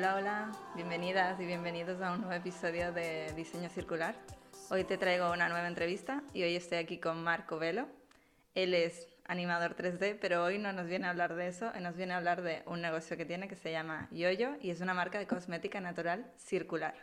[0.00, 4.14] Hola, hola, bienvenidas y bienvenidos a un nuevo episodio de Diseño Circular.
[4.70, 7.86] Hoy te traigo una nueva entrevista y hoy estoy aquí con Marco Velo.
[8.54, 12.14] Él es animador 3D, pero hoy no nos viene a hablar de eso, nos viene
[12.14, 15.18] a hablar de un negocio que tiene que se llama Yoyo y es una marca
[15.18, 16.94] de cosmética natural circular.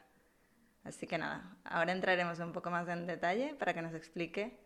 [0.84, 4.58] Así que nada, ahora entraremos un poco más en detalle para que nos explique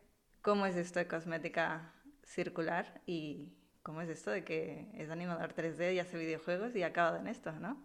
[0.42, 1.92] cómo es esto de cosmética
[2.24, 3.52] circular y
[3.84, 7.28] cómo es esto de que es animador 3D y hace videojuegos y ha acabado en
[7.28, 7.82] esto, ¿no?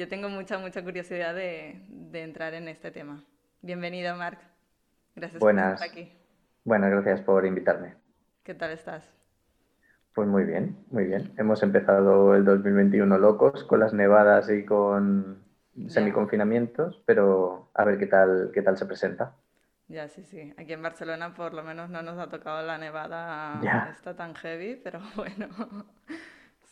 [0.00, 1.78] Yo tengo mucha, mucha curiosidad de,
[2.14, 3.22] entrar en este tema.
[3.60, 4.40] Bienvenido, Marc.
[5.14, 6.10] Gracias por estar aquí.
[6.64, 7.96] Buenas, gracias por invitarme.
[8.42, 9.06] ¿Qué tal estás?
[10.14, 11.34] Pues muy bien, muy bien.
[11.36, 15.44] Hemos empezado el 2021 locos con las nevadas y con
[15.88, 19.36] semiconfinamientos, pero a ver qué tal, qué tal se presenta.
[19.88, 20.54] Ya, sí, sí.
[20.56, 23.90] Aquí en Barcelona por lo menos no nos ha tocado la nevada ya.
[23.90, 25.48] esta tan heavy, pero bueno.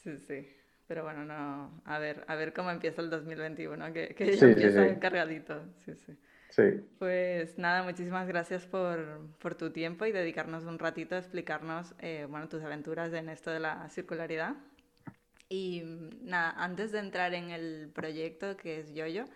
[0.02, 0.48] sí, sí.
[0.88, 4.98] Pero bueno, no, a ver, a ver cómo empieza el 2021, que, que ya empieza
[4.98, 5.62] cargadito.
[5.84, 6.16] Sí, sí.
[6.48, 6.62] Sí.
[6.98, 12.26] Pues nada, muchísimas gracias por, por, tu tiempo y dedicarnos un ratito a explicarnos eh,
[12.28, 14.54] bueno, tus aventuras en esto de la circularidad.
[15.50, 15.82] Y
[16.22, 19.26] nada, antes de entrar en el proyecto que es Yoyo,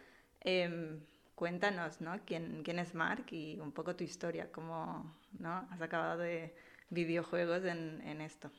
[0.40, 0.98] eh,
[1.34, 2.18] cuéntanos ¿no?
[2.24, 5.68] ¿Quién, quién es Mark y un poco tu historia, cómo ¿no?
[5.70, 6.54] has acabado de
[6.88, 8.50] videojuegos en, en esto.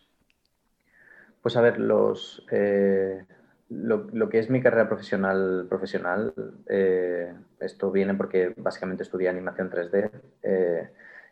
[1.43, 3.25] Pues a ver, los, eh,
[3.67, 6.33] lo, que es mi carrera profesional, profesional
[6.69, 10.09] eh, esto viene porque básicamente estudié animación 3D
[10.41, 10.89] eh,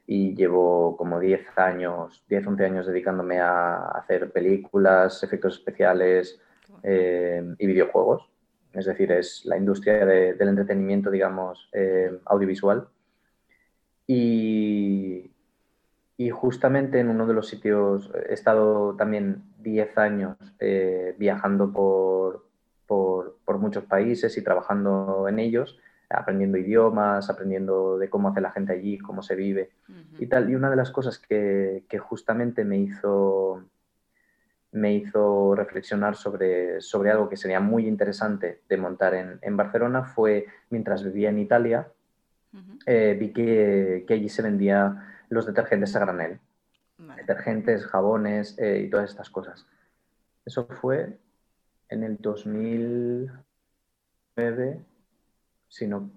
[0.08, 6.42] y llevo como 10 años, 10, 11 años dedicándome a hacer películas, efectos especiales
[6.84, 8.30] y videojuegos.
[8.74, 11.70] Es decir, es la industria del entretenimiento, digamos,
[12.26, 12.88] audiovisual.
[14.08, 15.31] Y,
[16.22, 22.46] y justamente en uno de los sitios, he estado también 10 años eh, viajando por,
[22.86, 28.72] por, muchos países y trabajando en ellos, aprendiendo idiomas, aprendiendo de cómo hace la gente
[28.72, 29.72] allí, cómo se vive
[30.20, 30.48] y tal.
[30.50, 33.64] Y una de las cosas que, que, justamente me hizo,
[34.72, 40.04] me hizo reflexionar sobre, sobre algo que sería muy interesante de montar en, en Barcelona
[40.04, 41.88] fue mientras vivía en Italia,
[42.86, 46.40] eh, vi que, que allí se vendía los detergentes a granel.
[47.16, 49.66] Detergentes, jabones eh, y todas estas cosas.
[50.46, 51.18] Eso fue
[51.90, 54.86] en el 2009,
[55.68, 56.12] si no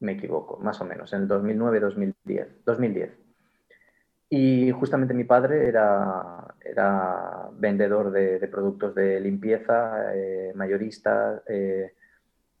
[0.00, 2.48] me equivoco, más o menos, en el 2009-2010.
[2.66, 3.12] 2010.
[4.28, 11.94] Y justamente mi padre era, era vendedor de, productos de limpieza, eh, mayorista, eh,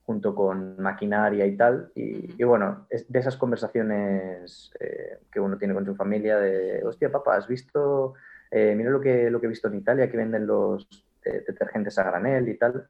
[0.06, 1.90] junto con maquinaria y tal.
[1.96, 7.10] Y, bueno, es de esas conversaciones eh, que uno tiene con su familia de, hostia,
[7.10, 8.14] papá, ¿has visto?
[8.52, 10.86] Eh, mira lo que, lo que he visto en Italia, que venden los
[11.24, 12.86] eh, detergentes a granel y tal.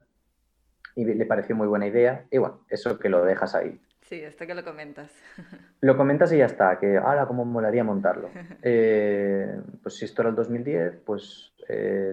[0.95, 2.25] Y le pareció muy buena idea.
[2.29, 3.81] Y bueno, eso que lo dejas ahí.
[4.03, 5.11] Sí, esto que lo comentas.
[5.81, 8.29] Lo comentas y ya está, que ahora cómo molaría montarlo.
[8.61, 11.51] pues si esto era el 2010, pues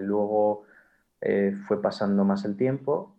[0.01, 0.65] luego
[1.67, 3.15] fue pasando más el tiempo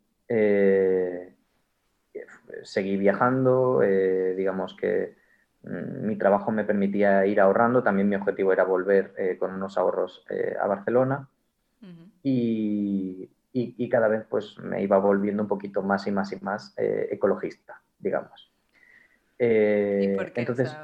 [2.63, 5.17] seguí viajando, eh, digamos que
[5.63, 9.79] mm, mi trabajo me permitía ir ahorrando, también mi objetivo era volver eh, con unos
[9.79, 11.29] ahorros eh, a Barcelona
[12.23, 13.31] y,
[13.89, 18.53] cada vez pues me iba volviendo un poquito más y más y más ecologista, digamos.
[19.39, 20.41] ¿Y por qué?
[20.41, 20.77] Entonces,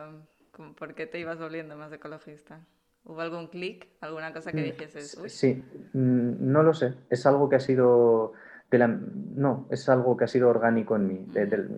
[0.79, 2.61] ¿Por qué te ibas volviendo más ecologista?
[3.05, 5.01] ¿Hubo algún clic, alguna cosa que mm, dijese?
[5.29, 8.33] Sí, mm, no lo sé, es algo que ha sido
[8.79, 11.27] no, es algo que ha sido orgánico en mí.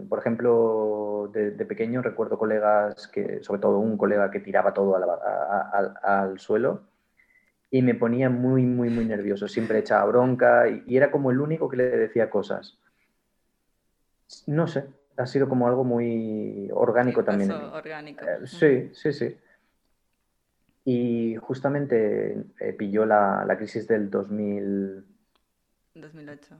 [0.08, 6.38] por ejemplo, de, pequeño recuerdo colegas, que, sobre todo un colega que tiraba todo al
[6.38, 6.94] suelo
[7.74, 9.48] y me ponía muy, muy, muy nervioso.
[9.48, 12.78] Siempre echaba bronca y, era como el único que le decía cosas.
[14.46, 14.86] No sé,
[15.16, 17.50] ha sido como algo muy orgánico también.
[17.50, 18.24] orgánico.
[18.24, 19.36] Eh, sí, sí, sí.
[20.84, 25.04] Y justamente eh, pilló la, la, crisis del 2000...
[25.94, 26.56] 2008.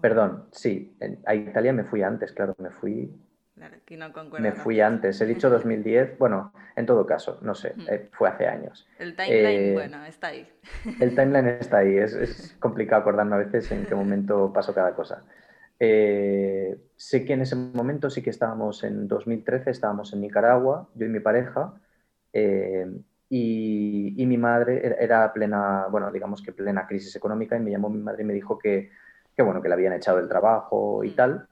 [0.00, 0.96] Perdón, sí,
[1.26, 3.10] a Italia me fui antes, claro, me fui...
[3.54, 4.10] Claro, aquí no
[4.40, 8.48] me fui antes, he dicho 2010, bueno, en todo caso, no sé, eh, fue hace
[8.48, 8.88] años.
[8.98, 10.48] El timeline, eh, bueno, está ahí.
[11.00, 15.22] El timeline está ahí, es, complicado acordarme a veces en qué momento pasó cada cosa.
[15.78, 21.06] Eh, sé que en ese momento sí que estábamos en 2013, estábamos en Nicaragua, yo
[21.06, 21.74] y mi pareja,
[22.32, 22.86] eh,
[23.28, 27.88] y, y, mi madre era plena, bueno, digamos que plena crisis económica, y me llamó
[27.88, 28.90] mi madre y me dijo que,
[29.36, 31.14] que bueno, que le habían echado el trabajo y mm.
[31.14, 31.48] tal.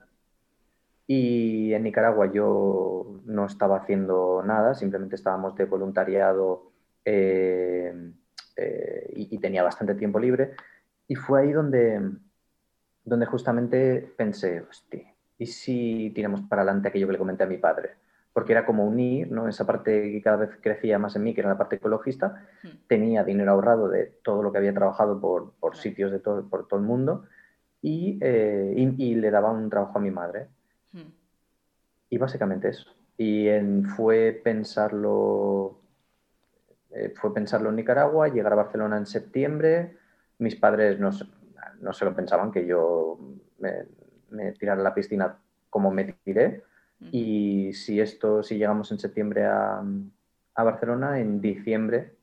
[1.07, 6.71] Y en Nicaragua yo no estaba haciendo nada, simplemente estábamos de voluntariado
[7.03, 7.93] eh,
[9.13, 10.53] y, y, tenía bastante tiempo libre.
[11.07, 11.99] Y fue ahí donde,
[13.03, 17.57] donde justamente pensé, hostia, ¿y si tiramos para adelante aquello que le comenté a mi
[17.57, 17.95] padre?
[18.31, 19.49] Porque era como unir, ¿no?
[19.49, 22.67] Esa parte que cada vez crecía más en mí, que era la parte ecologista, hmm.
[22.87, 26.67] tenía dinero ahorrado de todo lo que había trabajado por, por sitios de todo, por
[26.69, 27.25] todo el mundo
[27.81, 30.47] y, eh, y, le daba un trabajo a mi madre.
[30.91, 31.11] Hmm.
[32.09, 32.89] Y básicamente eso.
[33.17, 35.81] Y en, fue pensarlo
[36.93, 39.97] eh, fue pensarlo en Nicaragua, llegar a Barcelona en septiembre.
[40.39, 41.11] Mis padres no,
[41.79, 43.17] no se lo pensaban que yo
[43.59, 45.37] me, tirara a la piscina
[45.69, 46.63] como me tiré.
[47.11, 49.83] Y si esto, si llegamos en septiembre a,
[50.55, 52.13] Barcelona, en diciembre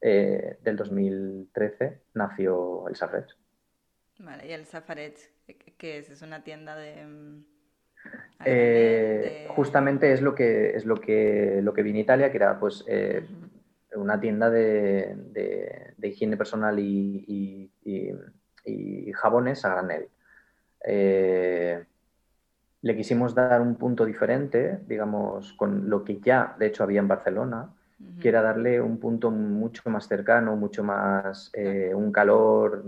[0.00, 3.26] eh, del 2013 nació el Safaret.
[4.18, 5.18] Vale, ¿y el Safaret
[5.76, 6.10] qué es?
[6.10, 7.06] ¿Es una tienda de...?
[7.06, 7.44] Mm,
[8.44, 12.58] eh, justamente es lo que es lo que lo que vi en Italia, que era
[12.60, 13.26] pues eh,
[13.94, 15.16] una tienda de,
[16.02, 20.08] higiene personal y, y jabones a granel.
[20.84, 21.82] Eh,
[22.82, 27.08] le quisimos dar un punto diferente, digamos, con lo que ya de hecho había en
[27.08, 27.70] Barcelona,
[28.20, 31.50] que era darle un punto mucho más cercano, mucho más,
[31.94, 32.84] un calor,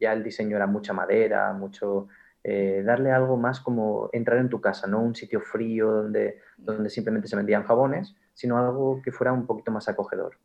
[0.00, 2.08] ya el diseño era mucha madera, mucho,
[2.42, 6.90] eh, darle algo más como entrar en tu casa, no un sitio frío donde, donde
[6.90, 10.36] simplemente se vendían jabones, sino algo que fuera un poquito más acogedor.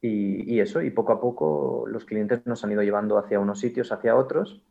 [0.00, 3.90] Y, eso, y poco a poco los clientes nos han ido llevando hacia unos sitios,
[3.90, 4.62] hacia otros,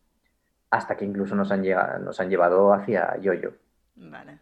[0.70, 3.54] hasta que incluso nos han, llegado, nos han llevado hacia Yoyo.
[3.96, 4.40] Vale.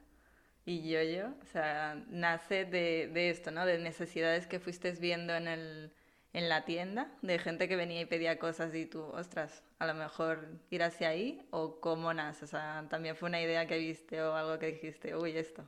[0.66, 3.66] Y Yoyo, o sea, nace de, de, esto, ¿no?
[3.66, 5.92] De necesidades que fuiste viendo en, el,
[6.34, 9.94] en la tienda, de gente que venía y pedía cosas y tú, ostras, a lo
[9.94, 14.22] mejor ir hacia ahí, o cómo nace, o sea, también fue una idea que viste
[14.22, 15.64] o algo que dijiste, uy, esto.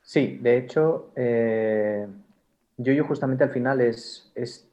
[0.00, 2.06] Sí, de hecho, eh,
[2.78, 4.66] yo, yo justamente al final es, es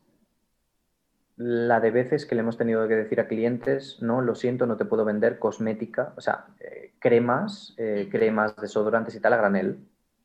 [1.37, 4.77] la de veces que le hemos tenido que decir a clientes, no, lo siento, no
[4.77, 9.79] te puedo vender cosmética, o sea, eh, cremas, eh, cremas, desodorantes y tal a granel.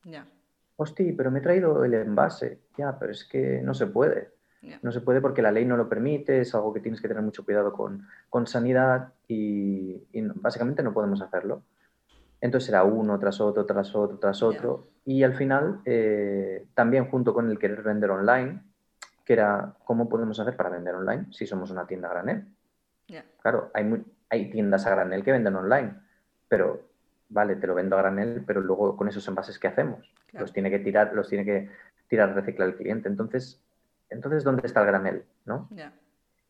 [0.04, 0.24] Ya.
[0.76, 2.60] Hostia, pero me he traído el envase.
[2.78, 4.30] Ya, pero es que no se puede.
[4.82, 7.22] No se puede porque la ley no lo permite, es algo que tienes que tener
[7.22, 10.02] mucho cuidado con, con sanidad y,
[10.34, 11.62] básicamente no podemos hacerlo.
[12.40, 14.88] Entonces era uno tras otro, tras otro, tras otro.
[15.04, 18.62] Y al final, eh, también junto con el querer vender online,
[19.24, 22.44] que era cómo podemos hacer para vender online si somos una tienda granel.
[23.42, 25.94] Claro, hay, hay tiendas a granel que venden online,
[26.48, 26.90] pero
[27.28, 30.12] vale, te lo vendo a granel, pero luego con esos envases, ¿qué hacemos?
[30.32, 31.70] Los tiene que tirar, los tiene que
[32.08, 33.08] tirar, reciclar el cliente.
[33.08, 33.60] Entonces,
[34.10, 35.24] entonces ¿dónde está el granel?
[35.46, 35.68] ¿no?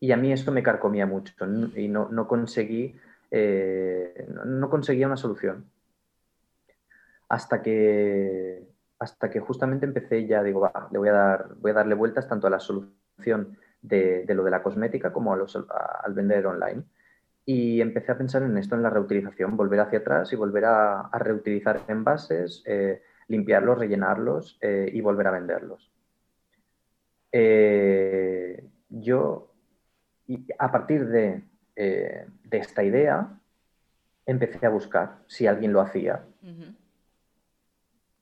[0.00, 1.34] Y a mí esto me carcomía mucho
[1.76, 2.98] y no, no conseguí,
[3.30, 5.66] eh, no conseguía una solución
[7.30, 8.66] hasta que,
[8.98, 12.28] hasta que justamente empecé ya, digo, va, le voy a, dar, voy a darle vueltas
[12.28, 16.82] tanto a la solución de, lo de la cosmética como a los, al vender online.
[17.46, 21.08] Y empecé a pensar en esto, en la reutilización, volver hacia atrás y volver a,
[21.18, 25.89] reutilizar envases, eh, limpiarlos, rellenarlos eh, y volver a venderlos.
[27.32, 29.52] Eh, yo,
[30.58, 31.42] a partir de,
[31.76, 33.38] de, esta idea,
[34.26, 36.24] empecé a buscar si alguien lo hacía.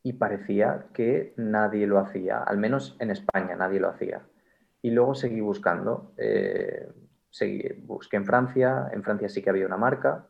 [0.03, 4.23] Y parecía que nadie lo hacía, al menos en España nadie lo hacía.
[4.81, 6.89] Y luego seguí buscando, eh,
[7.31, 10.29] seguí, busqué en Francia, en Francia sí que había una marca,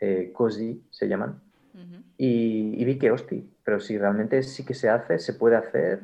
[0.00, 1.40] eh, Cosi se llaman,
[2.16, 6.00] y, vi que, hosti, pero si realmente sí que se hace, se puede hacer,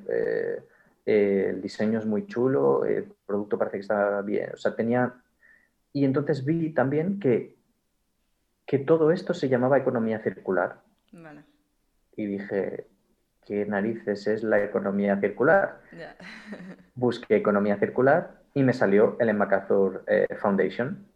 [1.13, 5.13] eh, el diseño es muy chulo, el producto parece que está bien, o sea, tenía...
[5.93, 7.57] Y entonces vi también que,
[8.65, 10.83] que todo esto se llamaba economía circular.
[12.15, 12.87] Y dije,
[13.45, 15.81] ¿qué narices es la economía circular?
[16.95, 21.09] Busqué economía circular y me salió el MacArthur eh, Foundation.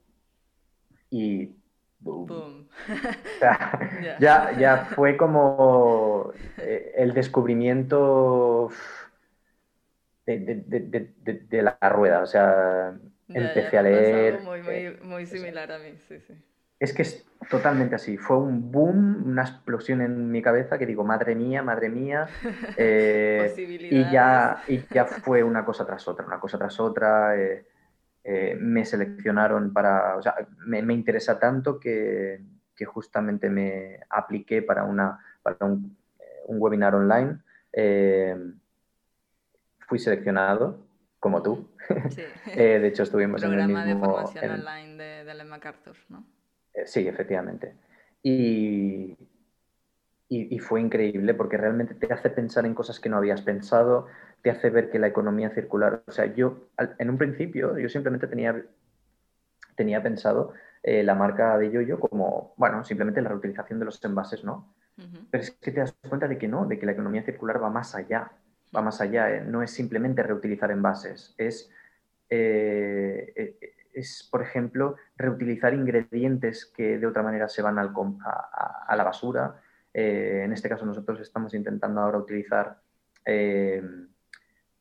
[1.09, 1.55] Y
[2.01, 2.67] boom.
[4.19, 8.71] ya, ya fue como eh, el descubrimiento
[10.27, 12.23] de, la rueda.
[12.23, 14.41] O sea, empecé a leer.
[14.43, 16.35] Muy, muy, muy similar a mí, sí, sí.
[16.81, 18.19] Es que es totalmente así.
[18.19, 22.27] Fue un boom, una explosión en mi cabeza que digo, madre mía, madre mía.
[22.77, 23.55] Eh,
[23.91, 27.37] y, ya, y ya fue una cosa tras otra, una cosa tras otra.
[27.37, 27.67] Eh,
[28.25, 30.17] eh, me seleccionaron para.
[30.17, 30.35] O sea,
[30.67, 32.41] me, interesa tanto que,
[32.75, 35.97] que justamente me apliqué para, una, para un,
[36.47, 37.39] un webinar online.
[39.95, 40.85] Fui seleccionado,
[41.21, 41.69] como tú.
[42.11, 42.23] Sí.
[42.57, 43.81] de hecho, estuvimos en el mismo...
[43.81, 46.25] de formación online de, de MacArthur, ¿no?
[46.85, 47.77] sí, efectivamente.
[48.21, 49.17] Y,
[50.29, 54.09] y, fue increíble porque realmente te hace pensar en cosas que no habías pensado,
[54.43, 58.27] te hace ver que la economía circular, o sea, yo en un principio yo simplemente
[58.27, 58.65] tenía,
[59.77, 64.43] tenía pensado eh, la marca de Yoyo como, bueno, simplemente la reutilización de los envases,
[64.43, 64.75] ¿no?
[65.31, 67.71] Pero es que te das cuenta de que no, de que la economía circular va
[67.71, 68.33] más allá,
[68.75, 71.71] va más allá, eh, no es simplemente reutilizar envases, es,
[72.31, 73.57] eh,
[73.93, 79.61] es, por ejemplo, reutilizar ingredientes que de otra manera se van al, a la basura,
[79.95, 82.81] eh, en este caso nosotros estamos intentando ahora utilizar,
[83.25, 83.81] eh,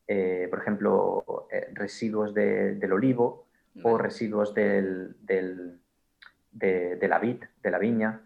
[0.07, 3.45] eh, por ejemplo, residuos del olivo
[3.83, 8.21] o residuos del, de, la vid, de la viña.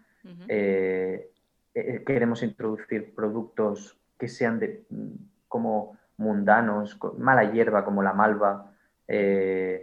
[1.74, 4.84] queremos introducir productos que sean de,
[5.48, 8.72] como mundanos, mala hierba como la malva,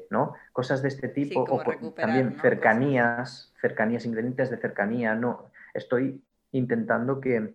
[0.10, 0.34] ¿no?
[0.52, 5.16] Cosas de este tipo, o también cercanías, cercanías, ingredientes de cercanía.
[5.16, 7.54] No, estoy intentando que,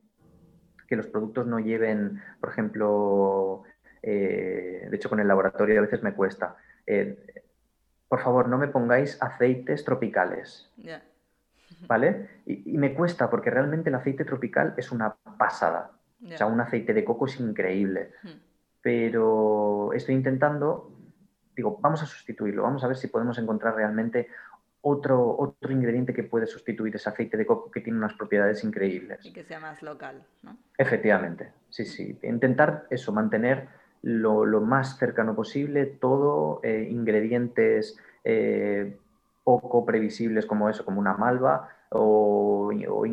[0.90, 3.62] los productos no lleven, por ejemplo,
[4.02, 7.16] eh, de hecho con el laboratorio a veces me cuesta, eh,
[8.08, 10.68] por favor no me pongáis aceites tropicales.
[11.86, 12.42] ¿Vale?
[12.44, 15.92] Y, me cuesta porque realmente el aceite tropical es una pasada.
[16.24, 18.12] O sea, un aceite de coco es increíble.
[18.22, 18.40] Hmm.
[18.82, 20.92] Pero estoy intentando,
[21.54, 24.28] digo, vamos a sustituirlo, vamos a ver si podemos encontrar realmente
[24.82, 29.24] otro, otro ingrediente que puede sustituir ese aceite de coco que tiene unas propiedades increíbles.
[29.24, 30.56] Y que sea más local, ¿no?
[30.78, 32.18] Efectivamente, sí, sí.
[32.22, 33.68] Intentar eso, mantener
[34.02, 38.96] lo, más cercano posible todo, eh, ingredientes eh,
[39.44, 43.04] poco previsibles como eso, como una malva, o, o,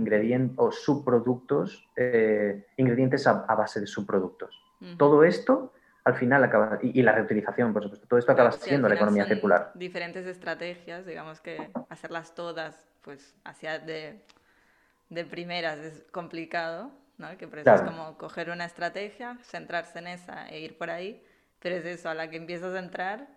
[0.57, 4.61] o subproductos, eh, ingredientes a, base de subproductos.
[4.97, 8.95] Todo esto al final acaba, y, la reutilización, por supuesto, todo esto acaba siendo la
[8.95, 9.71] economía circular.
[9.75, 14.23] Diferentes estrategias, digamos que hacerlas todas, pues hacia de,
[15.09, 17.35] de primeras es complicado, ¿no?
[17.37, 21.21] Que por eso es como coger una estrategia, centrarse en esa e ir por ahí,
[21.59, 23.27] pero es eso, a la que empiezas a entrar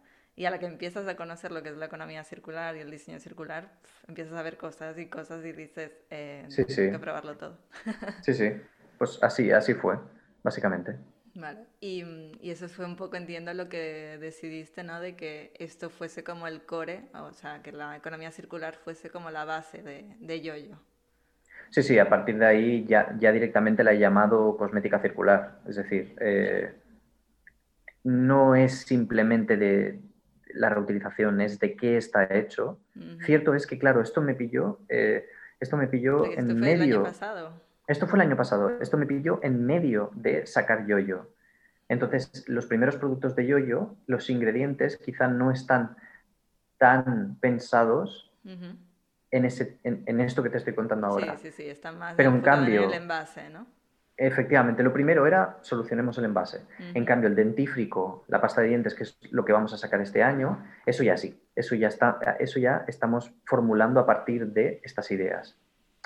[0.40, 2.90] y a la que empiezas a conocer lo que es la economía circular y el
[2.90, 3.68] diseño circular,
[4.08, 6.90] empiezas a ver cosas y cosas y dices, eh, sí, sí.
[6.90, 7.58] que probarlo todo.
[8.22, 8.50] sí, sí,
[8.96, 9.98] pues así, así fue,
[10.42, 10.96] básicamente.
[11.34, 11.66] Vale.
[11.78, 12.04] Y,
[12.40, 14.98] y, eso fue un poco, entiendo, lo que decidiste, ¿no?
[14.98, 19.30] De que esto fuese como el core, o sea, que la economía circular fuese como
[19.30, 20.78] la base de, de Yoyo.
[21.68, 25.60] Sí, sí, a partir de ahí ya, ya directamente la he llamado cosmética circular.
[25.68, 26.72] Es decir, eh,
[28.04, 30.00] no es simplemente de
[30.54, 32.78] la reutilización, es de qué está hecho.
[33.24, 35.26] Cierto es que, claro, esto me pilló, eh,
[35.58, 36.84] esto me pilló esto en fue medio.
[36.84, 37.52] El año pasado.
[37.86, 38.70] Esto fue el año pasado.
[38.80, 41.30] Esto me pilló en medio de sacar yoyo.
[41.88, 45.96] Entonces, los primeros productos de yoyo, los ingredientes quizá no están
[46.78, 51.36] tan pensados en, ese, en, esto que te estoy contando ahora.
[51.36, 53.66] Sí, sí, sí, están más Pero en cambio, el envase, ¿no?
[54.22, 56.60] Efectivamente, lo primero era solucionemos el envase.
[56.92, 59.98] En cambio, el dentífrico, la pasta de dientes, que es lo que vamos a sacar
[60.02, 64.82] este año, eso ya sí, eso ya está, eso ya estamos formulando a partir de
[64.84, 65.56] estas ideas.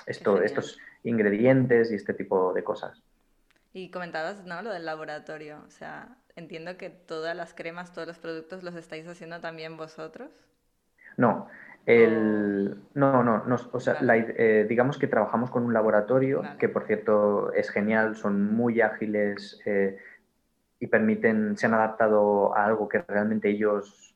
[0.05, 3.03] Esto, estos ingredientes y este tipo de cosas.
[3.73, 4.61] Y comentabas, ¿no?
[4.61, 5.61] Lo del laboratorio.
[5.67, 10.31] O sea, entiendo que todas las cremas, todos los productos los estáis haciendo también vosotros.
[11.17, 11.49] No,
[11.85, 12.77] el...
[12.93, 17.53] no, no, no, o sea, eh, digamos que trabajamos con un laboratorio que, por cierto,
[17.53, 19.97] es genial, son muy ágiles eh,
[20.79, 24.15] y permiten, se han adaptado a algo que realmente ellos,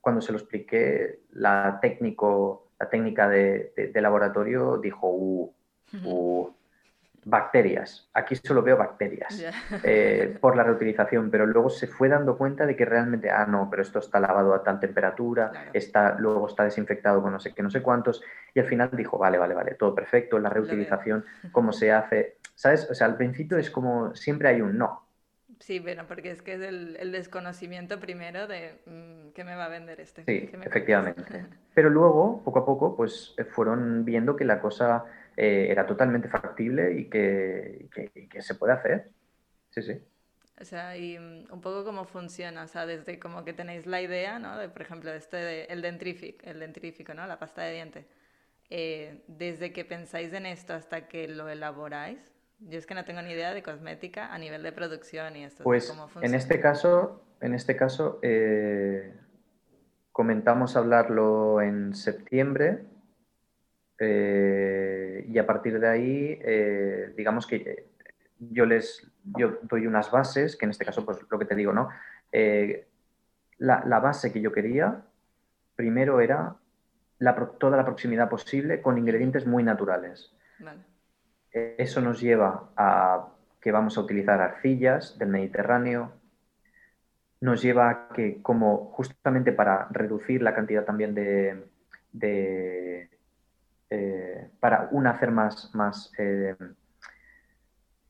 [0.00, 5.54] cuando se lo expliqué, la técnico, la técnica de, de laboratorio dijo, uh,
[6.04, 6.54] o
[7.24, 8.08] bacterias.
[8.14, 9.44] Aquí solo veo bacterias
[9.84, 13.68] eh, por la reutilización, pero luego se fue dando cuenta de que realmente, ah, no,
[13.70, 17.62] pero esto está lavado a tal temperatura, está, luego está desinfectado con no sé qué,
[17.62, 18.22] no sé cuántos,
[18.54, 22.88] y al final dijo, vale, vale, vale, todo perfecto, la reutilización, cómo se hace, ¿sabes?
[22.90, 25.06] O sea, al principio es como, siempre hay un no.
[25.58, 29.68] Sí, bueno, porque es que es el, desconocimiento primero de mm, qué me va a
[29.68, 30.24] vender este.
[30.24, 31.22] Sí, efectivamente.
[31.74, 35.04] Pero luego, poco a poco, pues fueron viendo que la cosa
[35.42, 37.88] eh, era totalmente factible y que,
[38.40, 39.08] se puede hacer.
[39.70, 39.98] Sí, sí.
[40.60, 44.02] O sea, y mm, un poco cómo funciona, o sea, desde como que tenéis la
[44.02, 44.58] idea, ¿no?
[44.58, 47.26] De, por ejemplo, este, el dentrífico, el dentrífico, ¿no?
[47.26, 48.06] La pasta de diente.
[48.68, 52.20] Eh, desde que pensáis en esto hasta que lo elaboráis,
[52.58, 55.64] yo es que no tengo ni idea de cosmética a nivel de producción y esto.
[55.64, 59.14] Pues ¿cómo en este caso, en este caso eh,
[60.12, 62.84] comentamos hablarlo en septiembre.
[64.00, 66.40] Eh, y a partir de ahí,
[67.16, 67.86] digamos que
[68.38, 71.72] yo les yo doy unas bases, que en este caso, pues lo que te digo,
[71.72, 71.90] ¿no?
[73.58, 75.02] La, base que yo quería,
[75.76, 76.56] primero era
[77.58, 80.34] toda la proximidad posible con ingredientes muy naturales.
[81.52, 83.28] Eso nos lleva a
[83.60, 86.12] que vamos a utilizar arcillas del Mediterráneo,
[87.40, 93.09] nos lleva a que como justamente para reducir la cantidad también de,
[93.90, 96.56] eh, para una hacer más, más eh,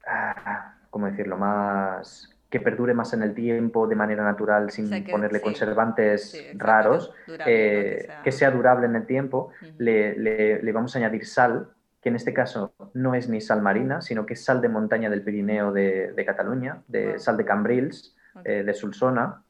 [0.06, 1.36] ah, ¿cómo decirlo?
[1.36, 7.14] Más que perdure más en el tiempo de manera natural sin ponerle conservantes raros,
[7.46, 8.50] eh, que, sea.
[8.50, 11.68] durable en el tiempo, le, vamos a añadir sal,
[12.02, 15.08] que en este caso no es ni sal marina, sino que es sal de montaña
[15.08, 19.44] del Pirineo de, Cataluña, de sal de Cambrils, eh, de Sulsona.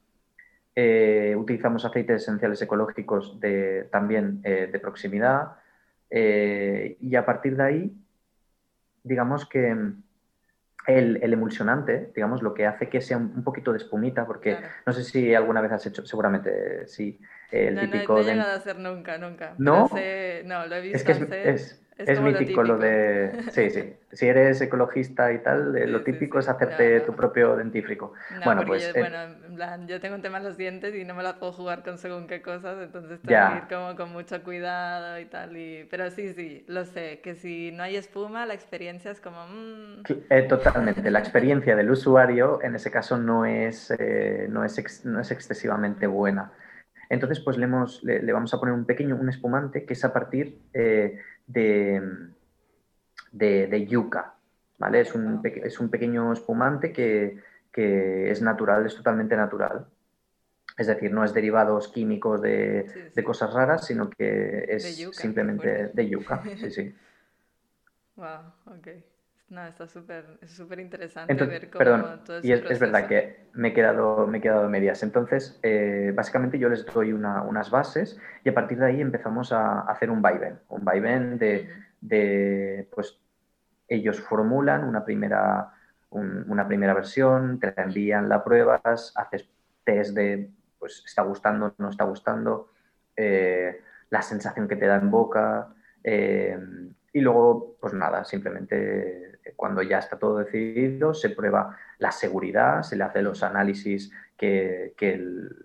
[0.75, 5.53] Eh, utilizamos aceites esenciales ecológicos de, también de proximidad.
[6.11, 7.97] Y a partir de ahí,
[9.03, 9.75] digamos que
[10.87, 15.03] el, emulsionante, digamos, lo que hace que sea un, poquito de espumita, porque no sé
[15.03, 17.19] si alguna vez has hecho, seguramente sí,
[17.51, 18.13] el típico...
[18.13, 19.53] No, no he llegado a hacer nunca, nunca.
[19.57, 19.89] ¿No?
[19.89, 23.43] no, lo he visto Es que es, es, mítico lo, de...
[23.51, 23.93] Sí, sí.
[24.11, 28.13] Si eres ecologista y tal, eh, lo típico es hacerte tu propio dentífrico.
[28.43, 28.83] bueno, pues...
[28.83, 31.23] Yo, eh, bueno, en plan, yo tengo un tema en los dientes y no me
[31.23, 35.19] la puedo jugar con según qué cosas, entonces tengo que ir como con mucho cuidado
[35.19, 35.55] y tal.
[35.55, 35.87] Y...
[35.89, 39.45] Pero sí, sí, lo sé, que si no hay espuma, la experiencia es como...
[39.47, 40.03] Mm.
[40.29, 41.09] Eh, totalmente.
[41.11, 43.93] La experiencia del usuario en ese caso no es,
[44.49, 46.51] no es, no es excesivamente buena.
[47.11, 50.13] Entonces, pues le, hemos, le, vamos a poner un pequeño, un espumante que es a
[50.13, 51.19] partir de,
[53.31, 54.35] de, yuca.
[54.79, 55.01] ¿vale?
[55.01, 57.37] Es, un, es un pequeño espumante que,
[57.75, 59.87] es natural, es totalmente natural.
[60.77, 66.43] Es decir, no es derivados químicos de, cosas raras, sino que es simplemente de yuca.
[66.55, 66.95] Sí, sí.
[68.17, 68.87] Wow, ok.
[69.51, 74.37] No, está súper interesante ver cómo perdón, Y es, verdad que me he quedado, me
[74.37, 75.03] he quedado medias.
[75.03, 79.81] Entonces, eh, básicamente yo les doy unas bases y a partir de ahí empezamos a,
[79.81, 80.57] hacer un vaivén.
[80.69, 83.19] Un vaivén de, pues,
[83.89, 85.73] ellos formulan una primera,
[86.11, 89.49] una primera versión, te la envían las pruebas, haces
[89.83, 92.69] test de, pues, está gustando, no está gustando,
[93.17, 95.73] eh, la sensación que te da en boca.
[96.05, 96.57] Eh,
[97.13, 102.95] y luego, pues nada, simplemente cuando ya está todo decidido, se prueba la seguridad, se
[102.95, 104.93] le hace los análisis que,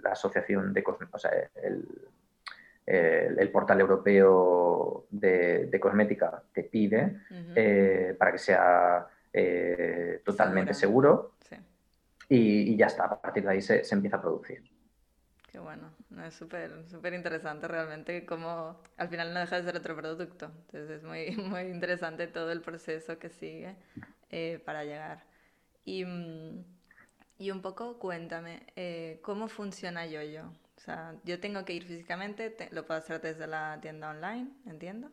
[0.03, 1.31] la asociación de o sea,
[1.63, 7.21] el, portal europeo de, cosmética te pide
[7.55, 11.33] eh, para que sea eh, totalmente seguro,
[12.29, 14.63] y, ya está, a partir de ahí se, empieza a producir.
[15.57, 15.91] Qué bueno,
[16.27, 20.51] es súper súper interesante realmente cómo al final no deja de ser otro producto.
[20.67, 23.75] Entonces es muy, muy interesante todo el proceso que sigue
[24.29, 25.25] eh, para llegar.
[25.87, 26.63] Y, mm,
[27.39, 30.43] y, un poco cuéntame, eh, ¿cómo funciona Yoyo?
[30.77, 35.09] O sea, yo tengo que ir físicamente, lo puedo hacer desde la tienda online, entiendo.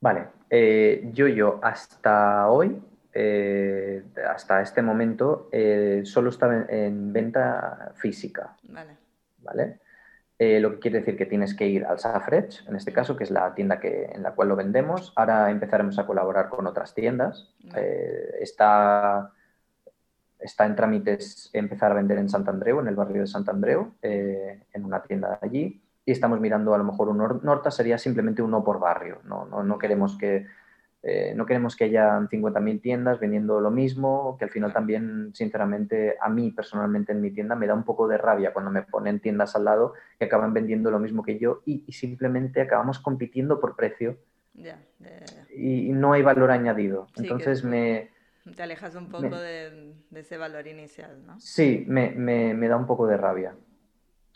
[0.00, 2.80] Vale, eh, Yoyo hasta hoy
[4.26, 5.50] hasta este momento
[6.04, 8.56] solo está en, venta física.
[8.62, 9.05] Vale.
[9.46, 9.80] ¿Vale?
[10.38, 13.24] Eh, lo que quiere decir que tienes que ir al Safrech, en este caso, que
[13.24, 15.12] es la tienda que, en la cual lo vendemos.
[15.16, 17.54] Ahora empezaremos a colaborar con otras tiendas.
[17.74, 19.32] Eh, está,
[20.38, 23.94] está en trámites empezar a vender en Sant Andreu, en el barrio de Sant Andreu,
[24.02, 25.82] eh, en una tienda allí.
[26.04, 29.20] Y estamos mirando a lo mejor un Norta, sería simplemente uno por barrio.
[29.24, 30.46] No, no, no queremos que
[31.08, 36.16] eh, no queremos que haya 50.000 tiendas vendiendo lo mismo, que al final también, sinceramente,
[36.20, 39.20] a mí personalmente en mi tienda me da un poco de rabia cuando me ponen
[39.20, 43.76] tiendas al lado que acaban vendiendo lo mismo que yo y, simplemente acabamos compitiendo por
[43.76, 44.18] precio.
[45.54, 47.06] Y, no hay valor añadido.
[47.14, 48.10] Entonces me...
[48.56, 51.38] Te alejas un poco de, ese valor inicial, ¿no?
[51.38, 53.54] Sí, me da un poco de rabia.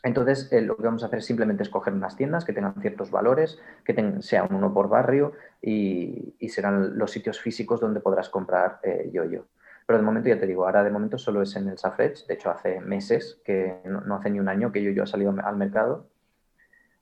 [0.02, 3.10] Entonces, eh, lo que vamos a hacer es simplemente escoger unas tiendas que tengan ciertos
[3.10, 8.80] valores, que tengan, sea uno por barrio y, serán los sitios físicos donde podrás comprar
[8.82, 9.46] eh, yo-yo.
[9.86, 12.26] Pero de momento, ya te digo, ahora de momento solo es en el Safrech.
[12.26, 15.56] De hecho, hace meses, que no, hace ni un año que yo-yo ha salido al
[15.56, 16.08] mercado.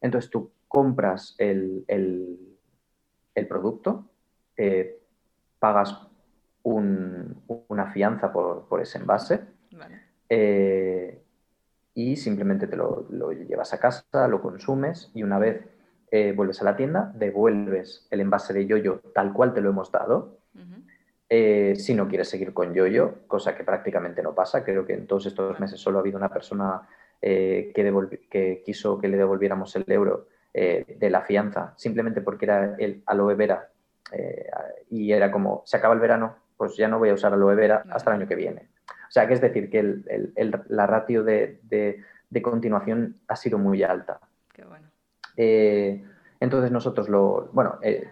[0.01, 1.85] Entonces, tú compras el,
[3.49, 4.11] producto,
[4.57, 5.01] eh,
[5.59, 6.09] pagas
[6.63, 9.41] una fianza por, ese envase.
[9.71, 11.28] Vale
[11.99, 15.65] y simplemente te lo, llevas a casa, lo consumes y una vez
[16.13, 19.91] eh, vuelves a la tienda, devuelves el envase de yoyo tal cual te lo hemos
[19.91, 20.39] dado.
[21.29, 25.09] Eh, si no quieres seguir con yoyo, cosa que prácticamente no pasa, creo que en
[25.09, 26.83] todos estos meses solo ha habido una persona
[27.21, 32.77] eh, que, que, quiso que le devolviéramos el euro de la fianza, simplemente porque era
[32.79, 33.71] el aloe vera
[34.89, 37.85] y era como, se acaba el verano, pues ya no voy a usar aloe vera
[37.91, 38.69] hasta el año que viene.
[39.09, 40.03] O sea, que es decir, que
[40.69, 42.03] la ratio de,
[42.43, 44.21] continuación ha sido muy alta.
[44.53, 44.89] Qué bueno.
[45.37, 46.05] Eh,
[46.41, 48.09] entonces nosotros lo, bueno, eh,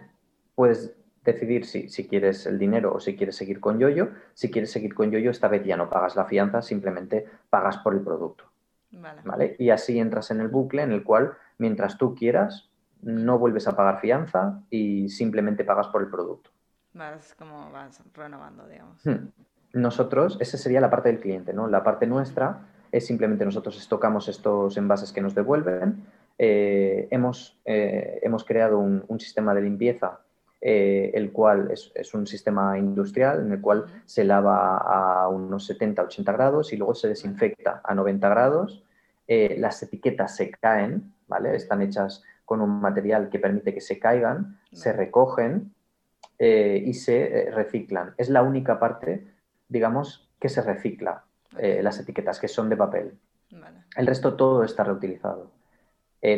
[0.55, 4.09] puedes decidir si, si, quieres el dinero o si quieres seguir con Yoyo.
[4.33, 7.93] Si quieres seguir con Yoyo, esta vez ya no pagas la fianza, simplemente pagas por
[7.93, 8.45] el producto.
[8.91, 9.55] Vale.
[9.59, 12.69] Y así entras en el bucle en el cual, mientras tú quieras,
[13.01, 16.51] no vuelves a pagar fianza y simplemente pagas por el producto.
[16.93, 19.05] Vas como vas renovando, digamos.
[19.05, 19.27] Hmm.
[19.73, 21.67] Nosotros, esa sería la parte del cliente, ¿no?
[21.67, 26.05] La parte nuestra es simplemente nosotros estocamos estos envases que nos devuelven.
[26.37, 30.19] Eh, hemos, eh, hemos, creado un, sistema de limpieza,
[30.61, 35.69] eh, el cual es, es, un sistema industrial en el cual se lava a unos
[35.69, 38.83] 70-80 grados y luego se desinfecta a 90 grados.
[39.27, 41.55] las etiquetas se caen, ¿vale?
[41.55, 45.73] Están hechas con un material que permite que se caigan, se recogen
[46.39, 48.13] y se reciclan.
[48.17, 49.25] Es la única parte,
[49.67, 51.23] digamos, que se recicla,
[51.57, 53.17] eh, las etiquetas, que son de papel.
[53.95, 55.51] El resto todo está reutilizado.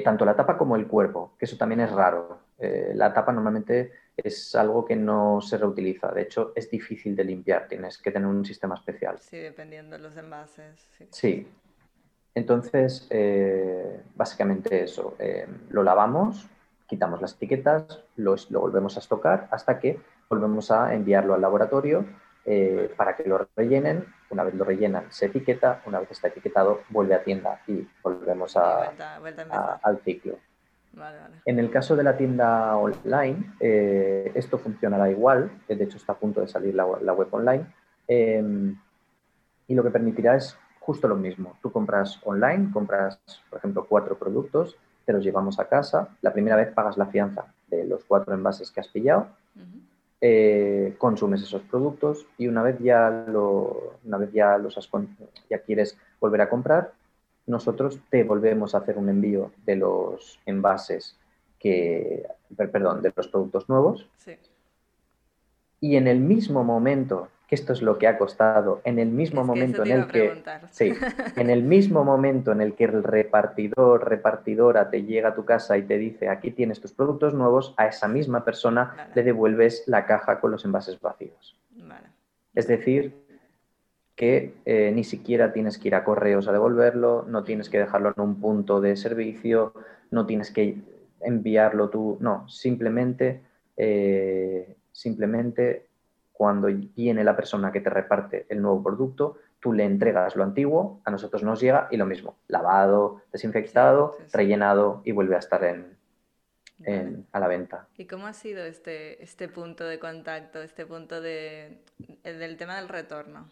[0.04, 2.42] tanto la tapa como el cuerpo, que eso también es raro.
[2.60, 6.12] la tapa normalmente es algo que no se reutiliza.
[6.12, 7.68] De hecho, es difícil de limpiar.
[7.68, 9.18] Tienes que tener un sistema especial.
[9.20, 10.88] Sí, dependiendo de los envases.
[11.12, 11.48] sí.
[12.36, 16.48] Entonces, eh, básicamente eso, eh, lo lavamos,
[16.88, 22.06] quitamos las etiquetas, lo, volvemos a estocar hasta que volvemos a enviarlo al laboratorio
[22.50, 24.06] eh, para que lo rellenen.
[24.32, 28.58] Una vez lo rellenan, se etiqueta, una vez está etiquetado, vuelve a tienda y volvemos
[28.58, 28.92] a,
[29.82, 30.38] al ciclo.
[31.46, 36.42] En el caso de la tienda online, esto funcionará igual, de hecho está a punto
[36.42, 37.66] de salir la web online,
[39.68, 41.58] y lo que permitirá es justo lo mismo.
[41.62, 46.10] Tú compras online, compras, por ejemplo, cuatro productos, te los llevamos a casa.
[46.22, 49.28] La primera vez pagas la fianza de los cuatro envases que has pillado,
[50.22, 54.78] eh, consumes esos productos y una vez ya, lo, una vez ya, los
[55.50, 56.94] ya quieres volver a comprar,
[57.48, 61.18] nosotros te volvemos a hacer un envío de los envases
[61.58, 64.08] que, perdón, de los productos nuevos.
[65.82, 69.44] Y en el mismo momento que esto es lo que ha costado en el mismo
[69.44, 70.94] momento en el que sí,
[71.36, 75.76] en el mismo momento en el que el repartidor repartidora te llega a tu casa
[75.76, 80.06] y te dice aquí tienes tus productos nuevos a esa misma persona le devuelves la
[80.06, 81.58] caja con los envases vacíos.
[82.54, 83.16] Es decir
[84.16, 88.14] que eh, ni siquiera tienes que ir a correos a devolverlo no tienes que dejarlo
[88.16, 89.74] en un punto de servicio
[90.12, 90.78] no tienes que
[91.22, 93.42] enviarlo tú no simplemente
[93.76, 95.89] eh, simplemente
[96.40, 101.02] cuando viene la persona que te reparte el nuevo producto, tú le entregas lo antiguo,
[101.04, 107.28] a nosotros nos llega y lo mismo, lavado, desinfectado, rellenado y vuelve a estar en,
[107.34, 107.90] a la venta.
[107.98, 111.84] ¿Y cómo ha sido este, este punto de contacto, este punto de,
[112.24, 113.50] del tema del retorno?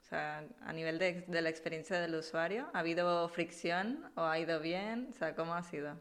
[0.00, 4.38] O sea, a nivel de, de, la experiencia del usuario, ¿ha habido fricción o ha
[4.38, 5.08] ido bien?
[5.10, 5.94] O sea, ¿cómo ha sido?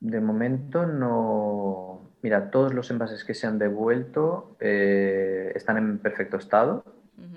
[0.00, 2.00] De momento no.
[2.22, 6.84] Mira, todos los envases que se han devuelto eh, están en perfecto estado.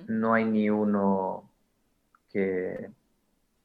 [0.07, 1.49] No hay ni uno
[2.31, 2.89] que.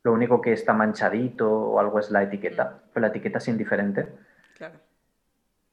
[0.02, 4.08] Lo único que está manchadito o algo es la etiqueta, pero la etiqueta es indiferente.
[4.56, 4.78] Claro.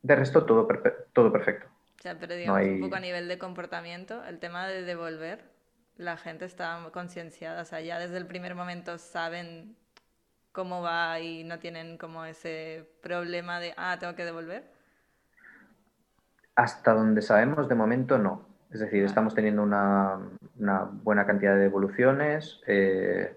[0.02, 0.68] De resto, todo,
[1.14, 1.68] todo perfecto.
[2.00, 5.44] O sea, pero digamos, un poco a nivel de comportamiento, el tema de devolver,
[5.98, 9.76] la gente está concienciada, o sea, ya desde el primer momento saben
[10.56, 14.64] cómo va y no tienen como ese problema de, ah, tengo que devolver?
[16.56, 18.48] Hasta donde sabemos, de momento no.
[18.72, 20.18] Es decir, estamos teniendo una,
[21.04, 23.36] buena cantidad de devoluciones eh,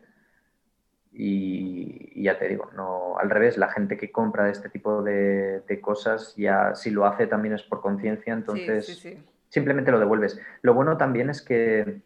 [1.12, 6.35] y, ya te digo, no, al revés, la gente que compra este tipo de, cosas
[6.37, 9.07] ya si lo hace también es por conciencia, entonces
[9.48, 10.40] simplemente lo devuelves.
[10.62, 12.00] Lo bueno también es que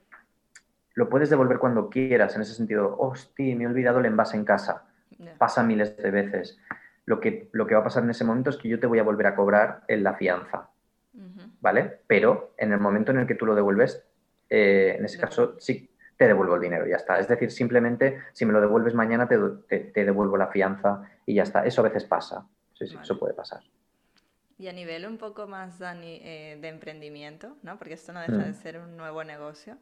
[0.95, 4.45] lo puedes devolver cuando quieras, en ese sentido, hostia, me he olvidado el envase en
[4.45, 4.85] casa
[5.39, 6.59] pasa miles de veces.
[7.05, 8.99] Lo que, lo que va a pasar en ese momento es que yo te voy
[8.99, 10.71] a volver a cobrar en la fianza,
[11.61, 12.01] ¿vale?
[12.07, 14.05] Pero en el momento en el que tú lo devuelves,
[14.49, 17.19] eh, en ese caso sí te devuelvo el dinero, ya está.
[17.19, 19.39] Es decir, simplemente si me lo devuelves mañana te,
[19.83, 21.67] te, devuelvo la fianza y ya está.
[21.67, 23.63] Eso a veces pasa, sí, sí, eso puede pasar.
[24.59, 27.79] Y a nivel un poco más, eh, de emprendimiento, ¿no?
[27.79, 28.55] Porque esto no deja de mm.
[28.55, 29.77] ser un nuevo negocio.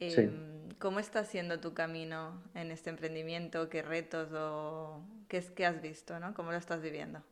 [0.00, 3.68] Em, ¿Cómo está siendo tu camino en este emprendimiento?
[3.68, 6.20] ¿Qué retos o qué, que has visto?
[6.20, 6.34] ¿no?
[6.34, 7.22] ¿Cómo lo estás viviendo?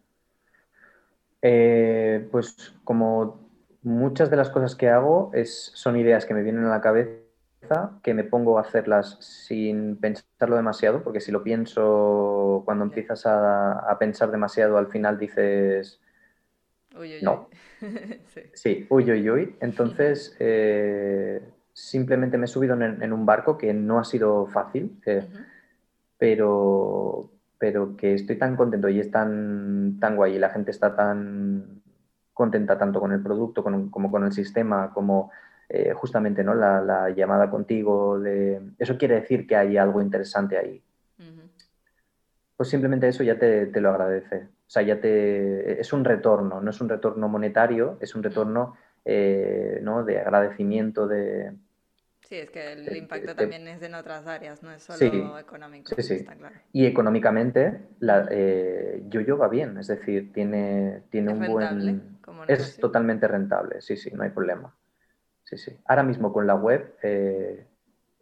[1.43, 3.49] Eh, pues como
[3.83, 8.01] muchas de las cosas que hago es, son ideas que me vienen a la cabeza,
[8.03, 13.79] que me pongo a hacerlas sin pensarlo demasiado, porque si lo pienso, cuando empiezas a,
[13.91, 16.01] a pensar demasiado, al final dices,
[16.97, 17.49] Uy, uy, no.
[17.81, 17.81] uy.
[18.35, 18.43] sí.
[18.53, 19.57] Sí, uy, uy, uy.
[19.61, 21.43] Entonces, eh,
[21.77, 24.99] simplemente me he subido en, en un barco que no ha sido fácil,
[26.17, 30.97] pero, pero que estoy tan contento y es tan, tan guay y la gente está
[30.97, 31.83] tan
[32.33, 35.31] contenta tanto con el producto con- como con el sistema, como
[35.69, 36.55] eh, justamente ¿no?
[36.55, 38.19] la, la llamada contigo.
[38.21, 38.59] De...
[38.79, 40.83] Eso quiere decir que hay algo interesante ahí.
[42.57, 44.45] Pues simplemente eso ya te, te lo agradece.
[44.45, 45.79] O sea, ya te...
[45.79, 50.05] es un retorno, no es un retorno monetario, es un retorno eh, ¿no?
[50.05, 51.53] de agradecimiento, de...
[52.29, 54.99] Sí, es que el Te- impacto te- también es en otras áreas, no es solo
[54.99, 55.07] Sí,
[55.39, 56.15] económico, sí, sí.
[56.15, 56.57] está claro.
[56.73, 62.19] Y económicamente, la, eh, Yoyo va bien, es decir, tiene, tiene ¿Es un rentable buen...
[62.23, 64.75] como Es totalmente rentable, sí, sí, no hay problema.
[65.45, 65.77] Sí, sí.
[65.85, 67.65] Ahora mismo con la web, eh,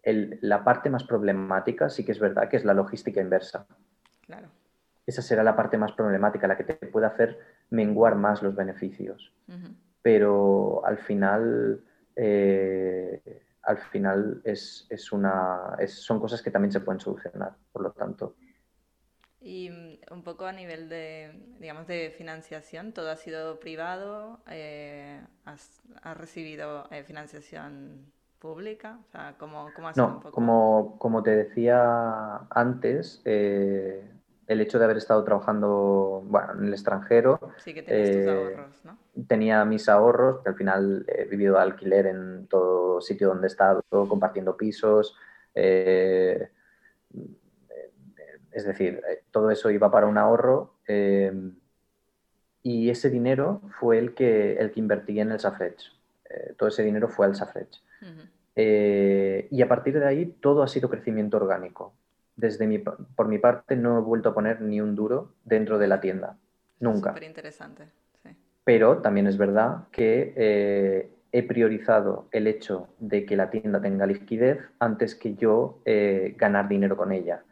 [0.03, 3.67] el- la parte más problemática sí que es verdad que es la logística inversa.
[4.27, 4.49] Claro.
[5.07, 7.39] Esa será la parte más problemática, la que te puede hacer
[7.71, 9.33] menguar más los beneficios.
[10.03, 11.83] Pero al final,
[12.17, 17.83] eh, al final es, es una, es- son cosas que también se pueden solucionar, por
[17.83, 18.37] lo tanto.
[19.41, 25.21] Y mm, un poco a nivel de, digamos, de financiación, todo ha sido privado, eh,
[25.45, 30.55] has, has recibido eh, financiación pública, o sea, ¿cómo, cómo ha sido un No, poco?
[30.55, 34.11] como, como te decía antes, eh,
[34.47, 38.57] el hecho de haber estado trabajando bueno, en el extranjero, Sí que tienes tus eh,
[38.57, 38.99] ahorros, ¿no?
[39.27, 43.49] tenía mis ahorros, que al final he vivido de alquiler en todo sitio donde he
[43.49, 45.17] estado, compartiendo pisos.
[45.55, 46.49] eh,
[48.55, 51.33] es decir, eh, todo eso iba para un ahorro eh,
[52.63, 55.79] y ese dinero fue el que, el que invertí en el Safrech.
[56.31, 57.83] Eh, todo ese dinero fue al Safrech.
[58.57, 61.93] Eh, y a partir de ahí todo ha sido crecimiento orgánico.
[62.37, 65.87] Desde mi, por mi parte no he vuelto a poner ni un duro dentro de
[65.87, 66.37] la tienda.
[66.81, 67.11] Nunca.
[67.11, 67.85] Súper interesante,
[68.23, 68.31] sí.
[68.65, 74.07] Pero también es verdad que eh, he priorizado el hecho de que la tienda tenga
[74.07, 77.43] liquidez antes que yo eh, ganar dinero con ella.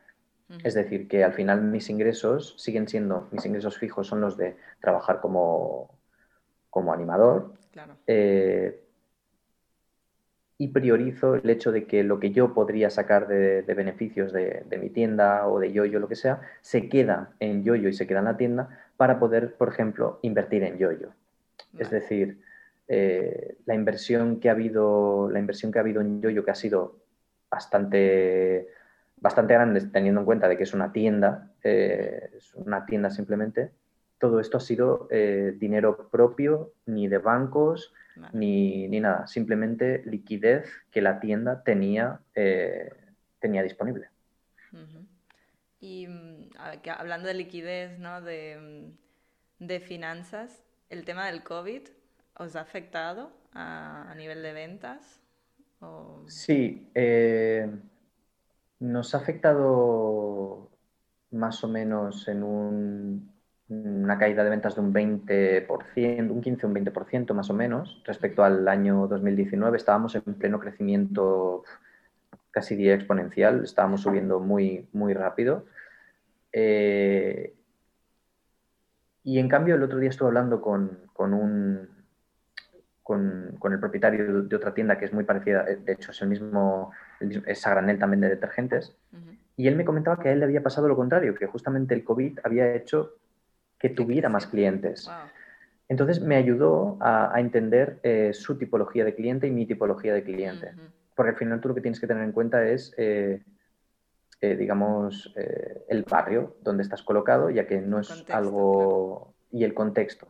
[0.64, 4.57] Es decir, que al final mis ingresos siguen siendo, mis ingresos fijos son los de
[4.81, 5.99] trabajar como,
[6.68, 7.97] como animador, Claro.
[8.07, 8.82] eh,
[10.62, 14.62] y priorizo el hecho de que lo que yo podría sacar de, de beneficios de,
[14.68, 18.07] de mi tienda o de Yoyo, lo que sea, se queda en Yoyo y se
[18.07, 21.09] queda en la tienda para poder, por ejemplo, invertir en Yoyo.
[21.77, 22.01] Es Vale.
[22.01, 22.38] decir,
[22.87, 26.55] eh, la, inversión que ha habido, la inversión que ha habido en Yoyo, que ha
[26.55, 27.01] sido
[27.51, 28.68] bastante,
[29.16, 33.72] bastante grande, teniendo en cuenta de que es una tienda, eh, es una tienda simplemente,
[34.23, 37.93] todo esto ha sido eh, dinero propio, ni de bancos,
[38.33, 42.89] ni, ni nada, simplemente liquidez que la tienda tenía, eh,
[43.41, 44.11] tenía disponible.
[45.81, 46.51] Y mm,
[46.83, 48.21] que hablando de liquidez, ¿no?
[48.23, 48.95] De,
[49.61, 51.83] mm, de finanzas, el tema del COVID,
[52.39, 55.21] ¿os ha afectado a, a nivel de ventas?
[55.81, 57.69] O- Sí, eh,
[58.79, 60.71] nos ha afectado
[61.33, 63.32] más o menos en un-
[63.73, 68.03] una caída de ventas de un 20%, un 15 o un 20% más o menos
[68.05, 69.77] respecto al año 2019.
[69.77, 71.65] Estábamos en pleno crecimiento
[72.51, 75.65] casi día exponencial, estábamos subiendo muy, muy rápido.
[76.53, 77.55] Eh,
[79.25, 81.89] y en cambio, el otro día estuve hablando con, con un,
[83.03, 86.21] con, con el propietario de otra tienda que es muy parecida, eh, de hecho es
[86.23, 86.93] el mismo,
[87.47, 89.37] es a granel también de detergentes, Ujú.
[89.57, 92.05] y él me comentaba que a él le había pasado lo contrario, que justamente el
[92.05, 93.15] COVID había hecho
[93.83, 95.07] que tuviera más clientes.
[95.07, 95.29] Wow.
[95.88, 100.23] Entonces me ayudó a, a entender eh, su tipología de cliente y mi tipología de
[100.23, 100.73] cliente.
[101.14, 103.42] Porque al final tú lo que tienes que tener en cuenta es, eh,
[104.40, 109.35] eh, digamos, el barrio donde estás colocado, ya que no El es contexto, algo...
[109.51, 110.29] y el contexto.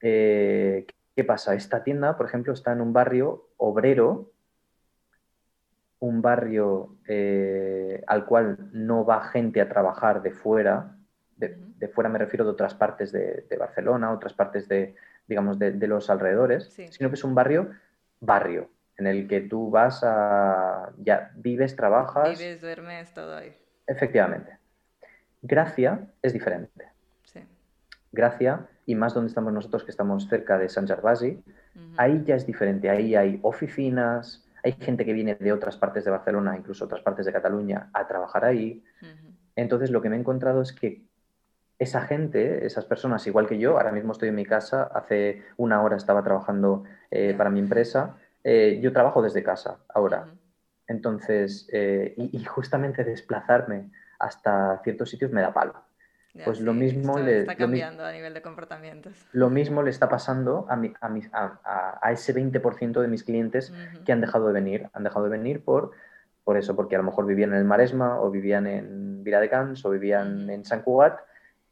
[0.00, 1.54] ¿Qué pasa?
[1.54, 4.32] Esta tienda, por ejemplo, está en un barrio obrero,
[6.00, 6.96] un barrio
[8.06, 10.98] al cual no va gente a trabajar de fuera,
[11.36, 14.94] de, fuera me refiero de otras partes de, de Barcelona, otras partes de,
[15.28, 16.88] digamos, de, de los alrededores, Sí.
[16.88, 17.70] sino que es un barrio,
[18.20, 23.54] barrio, en el que tú vas a, ya vives, trabajas, Vives, duermes, todo ahí.
[23.86, 24.56] efectivamente.
[25.42, 26.88] Gracia es diferente.
[27.24, 27.40] Sí.
[28.12, 31.42] Gracia, y más donde estamos nosotros, que estamos cerca de Sant Gervasi,
[31.98, 32.88] ahí ya es diferente.
[32.88, 37.26] Ahí hay oficinas, hay gente que viene de otras partes de Barcelona, incluso otras partes
[37.26, 38.82] de Cataluña, a trabajar ahí.
[39.56, 41.02] Entonces, lo que me he encontrado es que
[41.78, 45.82] esa gente, esas personas, igual que yo, ahora mismo estoy en mi casa, hace una
[45.82, 50.26] hora estaba trabajando eh, para mi empresa, eh, yo trabajo desde casa ahora.
[50.86, 55.74] Entonces, eh, y, y justamente desplazarme hasta ciertos sitios me da palo.
[56.44, 59.26] pues lo mismo le está cambiando a nivel de comportamientos.
[59.32, 63.72] Lo mismo le está pasando a, a, a, ese 20% de mis clientes
[64.04, 64.88] que han dejado de venir.
[64.94, 65.90] Han dejado de venir por,
[66.44, 69.90] por eso, porque a lo mejor vivían en el Maresma o vivían en Viladecans o
[69.90, 71.20] vivían en San Cugat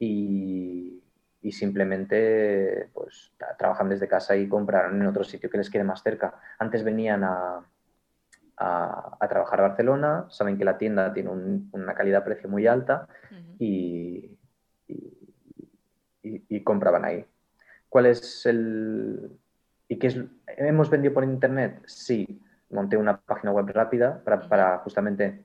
[0.05, 1.03] y,
[1.43, 6.03] y simplemente pues, trabajan desde casa y compraron en otro sitio que les quede más
[6.03, 6.35] cerca.
[6.59, 7.65] Antes venían a,
[8.57, 13.09] a, trabajar a Barcelona, saben que la tienda tiene una calidad-precio muy alta
[13.59, 14.39] y,
[16.23, 17.25] y, compraban ahí.
[17.89, 19.39] ¿Cuál es el...
[19.89, 20.19] ¿Y qué es...
[20.47, 21.83] ¿Hemos vendido por internet?
[21.87, 22.41] Sí.
[22.71, 25.45] Monté una página web rápida para, para justamente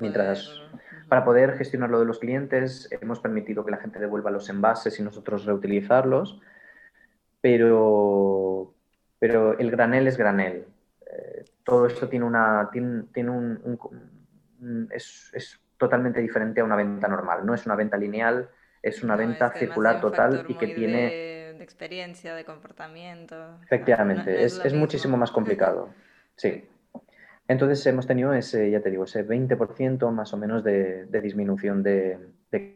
[0.00, 0.60] mientras
[1.08, 4.98] para poder gestionar lo de los clientes, hemos permitido que la gente devuelva los envases
[4.98, 6.40] y nosotros reutilizarlos,
[7.40, 8.74] pero,
[9.18, 10.66] pero el granel es granel.
[11.06, 13.78] Eh, todo esto tiene una, tiene, un,
[14.92, 17.44] es, totalmente diferente a una venta normal.
[17.44, 18.48] No es una venta lineal,
[18.82, 21.10] es una venta circular total y que tiene...
[21.10, 23.58] De, experiencia, de comportamiento.
[23.62, 25.90] Efectivamente, es, es muchísimo más complicado.
[26.36, 26.68] Sí.
[27.46, 32.18] Entonces hemos tenido ese, ya te digo, ese 20% más o menos de, disminución de,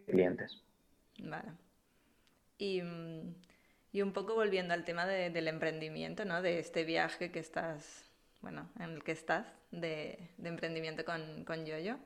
[0.06, 0.62] clientes.
[1.20, 1.48] Vale.
[2.58, 6.40] Y, un poco volviendo al tema del emprendimiento, ¿no?
[6.40, 8.08] De este viaje que estás,
[8.42, 11.98] bueno, en el que estás, de, emprendimiento con Yoyo.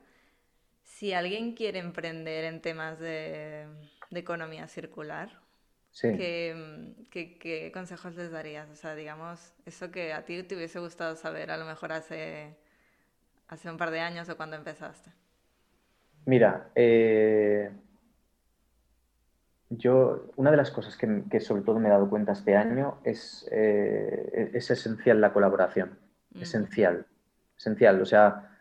[0.85, 3.67] Si alguien quiere emprender en temas de,
[4.11, 5.31] economía circular,
[6.01, 8.69] ¿Qué, consejos les darías?
[8.71, 12.57] O sea, digamos, eso que a ti te hubiese gustado saber a lo mejor hace,
[13.49, 15.11] hace un par de años o cuando empezaste.
[16.25, 17.71] Mira, eh,
[19.69, 23.49] yo, una de las cosas que, sobre todo me he dado cuenta este año es,
[23.51, 25.99] eh, es esencial la colaboración.
[26.41, 27.07] Esencial.
[27.57, 28.01] Esencial.
[28.01, 28.52] O sea,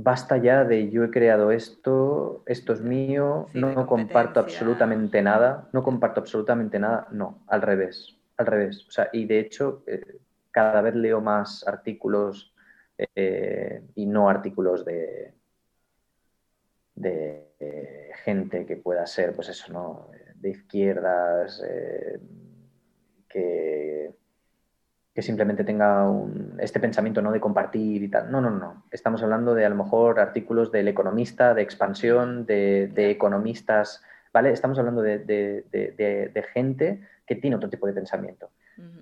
[0.00, 5.82] basta ya de yo he creado esto, esto es mío, no comparto absolutamente nada, no
[5.82, 8.86] comparto absolutamente nada, no, al revés, al revés.
[8.86, 10.18] O sea, y de hecho, eh,
[10.52, 12.54] cada vez leo más artículos
[12.96, 15.34] eh, y no artículos de,
[16.94, 17.48] de
[18.24, 20.10] gente que pueda ser, pues eso, ¿no?
[20.36, 22.20] De izquierdas, eh,
[23.28, 24.14] que
[25.18, 26.08] que simplemente tenga
[26.60, 27.32] este pensamiento ¿no?
[27.32, 28.30] de compartir y tal.
[28.30, 28.84] No, no, no.
[28.92, 34.00] Estamos hablando de a lo mejor artículos del economista, de expansión, de, economistas,
[34.32, 34.52] ¿vale?
[34.52, 38.50] Estamos hablando de, gente que tiene otro tipo de pensamiento.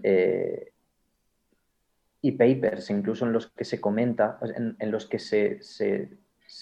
[0.02, 0.72] Eh,
[2.22, 4.38] y papers, incluso en los que se comenta,
[4.78, 5.60] en, los que se,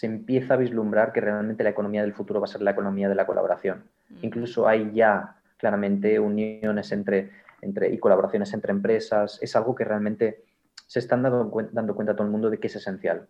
[0.03, 3.15] empieza a vislumbrar que realmente la economía del futuro va a ser la economía de
[3.15, 3.85] la colaboración.
[4.21, 10.45] Incluso hay ya claramente uniones entre entre, y colaboraciones entre empresas, es algo que realmente
[10.87, 13.27] se están dando, dando cuenta todo el mundo de que es esencial.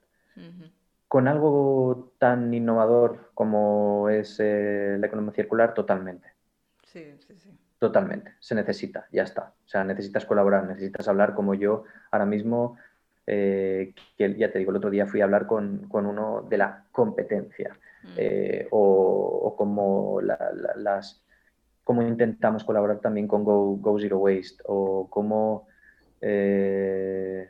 [1.09, 6.29] Con algo tan innovador como es eh, la economía circular, totalmente.
[6.83, 7.51] Sí, sí, sí.
[7.79, 8.33] Totalmente.
[8.41, 9.53] Se necesita, ya está.
[9.65, 12.79] O sea, necesitas colaborar, necesitas hablar como yo ahora mismo,
[13.27, 16.85] eh, que ya te digo, el otro día fui a hablar con, uno de la
[16.91, 17.77] competencia
[18.17, 21.23] eh, o, como las
[21.85, 25.69] cómo intentamos colaborar también con Go, Zero Waste o cómo...
[26.21, 27.49] Eh,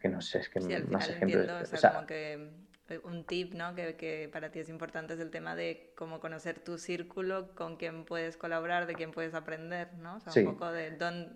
[0.00, 1.70] que no sé, es que más ejemplos.
[1.92, 2.50] como que
[2.88, 3.74] eh, un tip ¿no?
[3.74, 8.04] que, para ti es importante es el tema de cómo conocer tu círculo, con quién
[8.04, 10.16] puedes colaborar, de quién puedes aprender, ¿no?
[10.16, 11.32] O sea, un poco de dónde,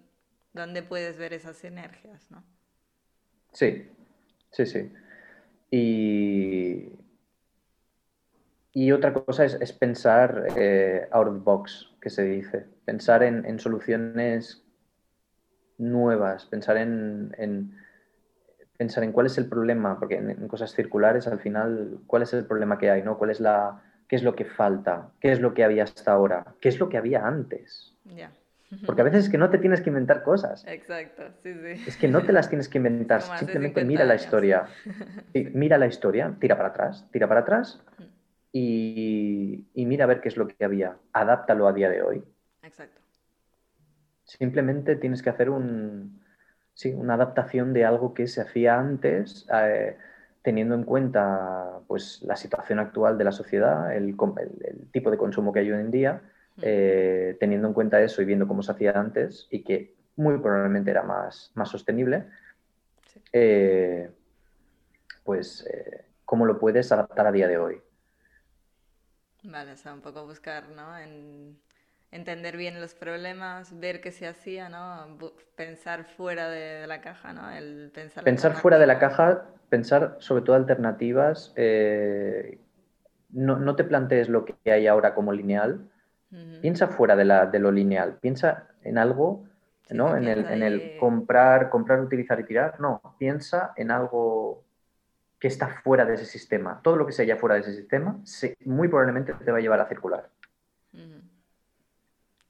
[0.54, 2.42] dónde, puedes ver esas sinergias, ¿no?
[3.52, 3.86] Sí,
[4.50, 4.92] sí, sí.
[5.70, 6.88] Y,
[8.74, 12.66] y otra cosa es, pensar eh, out of the box, que se dice.
[12.86, 14.64] Pensar en, soluciones
[15.76, 17.76] nuevas, pensar en,
[18.78, 22.46] pensar en cuál es el problema, porque en, cosas circulares al final, cuál es el
[22.46, 23.18] problema que hay, ¿no?
[23.18, 25.10] ¿Cuál es la, qué es lo que falta?
[25.20, 26.54] ¿Qué es lo que había hasta ahora?
[26.60, 27.94] ¿Qué es lo que había antes?
[28.86, 30.64] Porque a veces es que no te tienes que inventar cosas.
[30.66, 31.84] Exacto, sí, sí.
[31.86, 34.64] Es que no te las tienes que inventar, simplemente mira la historia.
[35.52, 37.82] mira la historia, tira para atrás, tira para atrás
[38.52, 40.96] y, mira a ver qué es lo que había.
[41.12, 42.22] Adáptalo a día de hoy.
[42.62, 43.00] Exacto.
[44.24, 46.20] Simplemente tienes que hacer un,
[46.74, 49.96] sí, una adaptación de algo que se hacía antes, eh,
[50.42, 54.16] teniendo en cuenta pues, la situación actual de la sociedad, el,
[54.92, 56.22] tipo de consumo que hay hoy en día,
[56.60, 60.90] eh, teniendo en cuenta eso y viendo cómo se hacía antes y que muy probablemente
[60.90, 62.26] era más, más sostenible,
[63.32, 64.10] eh,
[65.24, 65.66] pues
[66.26, 67.82] cómo lo puedes adaptar a día de hoy.
[69.44, 70.96] Vale, o sea, un poco buscar, ¿no?
[70.96, 71.58] En
[72.12, 75.18] entender bien los problemas, ver qué se hacía, ¿no?
[75.56, 77.50] Pensar fuera de, la caja, ¿no?
[77.50, 82.60] El pensar, pensar fuera de la caja, pensar sobre todo alternativas, eh,
[83.30, 85.88] no, te plantees lo que hay ahora como lineal,
[86.60, 89.44] piensa fuera de, la, de, lo lineal, piensa en algo,
[89.90, 90.16] ¿no?
[90.16, 94.64] En el, en el, comprar, comprar, utilizar y tirar, no, piensa en algo
[95.42, 96.80] que está fuera de ese sistema.
[96.84, 98.16] Todo lo que se haya fuera de ese sistema,
[98.64, 100.30] muy probablemente te va a llevar a circular.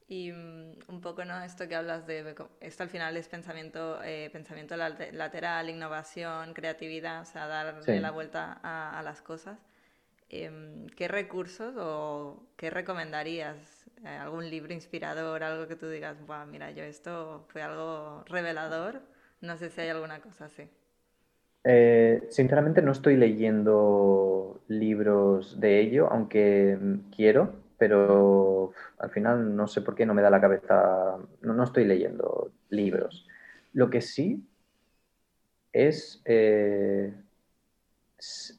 [0.09, 1.43] Y mm, un poco, ¿no?
[1.43, 7.24] Esto que hablas de, esto al final es pensamiento, eh, pensamiento lateral, innovación, creatividad, o
[7.24, 9.59] sea, darle la vuelta a, las cosas.
[10.28, 13.86] Em, ¿Qué recursos o qué recomendarías?
[14.05, 19.01] Eh, ¿Algún libro inspirador, algo que tú digas, mira, yo esto fue algo revelador?
[19.40, 20.68] No sé si hay alguna cosa así.
[21.65, 29.67] Eh, sinceramente no estoy leyendo libros de ello, aunque mm, quiero, pero al final no
[29.69, 33.27] sé por qué no me da la cabeza, no, estoy leyendo libros.
[33.73, 34.45] Lo que sí
[35.73, 37.13] es eh,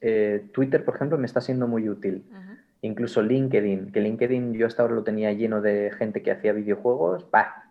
[0.02, 2.26] eh, Twitter, por ejemplo, me está siendo muy útil.
[2.82, 7.26] Incluso LinkedIn, que LinkedIn yo hasta ahora lo tenía lleno de gente que hacía videojuegos,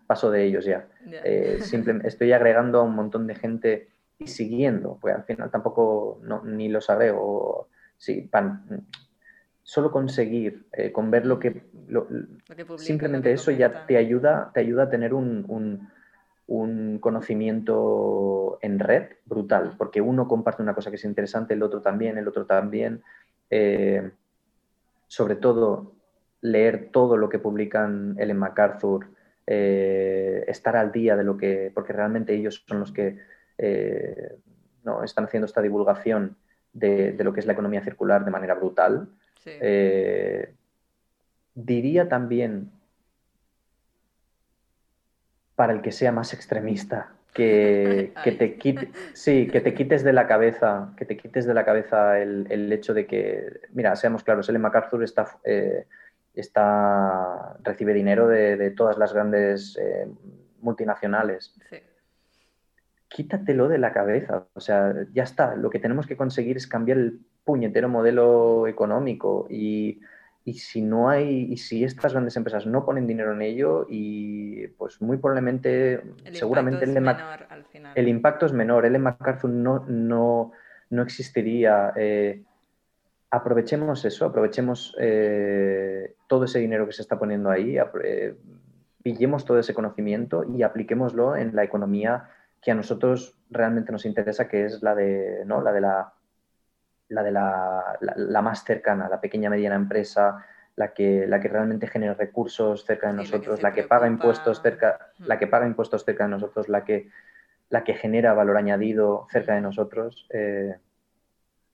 [0.06, 0.86] paso de ellos ya.
[2.04, 3.88] estoy agregando a un montón de gente
[4.24, 7.68] siguiendo, pues al final tampoco ni los agrego.
[7.96, 8.28] Sí,
[9.62, 11.62] solo conseguir, eh, con ver lo que...
[12.76, 15.88] simplemente eso ya te ayuda, te ayuda a tener un,
[17.00, 22.18] conocimiento en red brutal, porque uno comparte una cosa que es interesante, el otro también,
[22.18, 23.02] el otro también.
[23.48, 24.10] Eh,
[25.06, 25.92] sobre todo,
[26.40, 29.08] leer todo lo que publican Ellen MacArthur,
[29.46, 33.18] eh, estar al día de lo que, porque realmente ellos son los que
[33.64, 34.38] eh,
[34.82, 36.36] no, están haciendo esta divulgación
[36.72, 39.08] de, lo que es la economía circular de manera brutal.
[39.46, 40.52] Eh,
[41.54, 42.72] diría también,
[45.54, 50.92] para el que sea más extremista, que, te sí, que te quites de la cabeza,
[50.96, 55.04] que te quites de la cabeza el, hecho de que, mira, seamos claros, Ellen MacArthur
[55.04, 55.86] está, eh,
[56.34, 59.78] está, recibe dinero de, todas las grandes
[60.60, 61.54] multinacionales.
[61.70, 61.76] Sí
[63.12, 64.46] quítatelo de la cabeza.
[64.54, 65.54] O sea, ya está.
[65.54, 70.00] Lo que tenemos que conseguir es cambiar el puñetero modelo económico y,
[70.54, 75.00] si no hay, y si estas grandes empresas no ponen dinero en ello, y pues
[75.00, 76.02] muy probablemente,
[76.32, 76.96] seguramente el,
[77.94, 78.86] el, impacto es menor.
[78.86, 80.52] El MacArthur no, no,
[80.90, 81.92] no existiría.
[81.96, 82.42] Eh,
[83.30, 88.34] aprovechemos eso, aprovechemos eh, todo ese dinero que se está poniendo ahí, eh,
[89.02, 92.28] pillemos todo ese conocimiento y apliquémoslo en la economía
[92.62, 95.60] que a nosotros realmente nos interesa, que es la de, ¿no?
[95.60, 96.12] la, de la,
[97.08, 100.46] la, de la, la, más cercana, la pequeña mediana empresa,
[100.76, 105.10] la que, la que realmente genera recursos cerca de nosotros, la que, paga impuestos cerca,
[105.18, 107.10] la que paga impuestos cerca de nosotros, la que,
[107.68, 110.28] la que genera valor añadido cerca de nosotros.
[110.30, 110.76] Eh,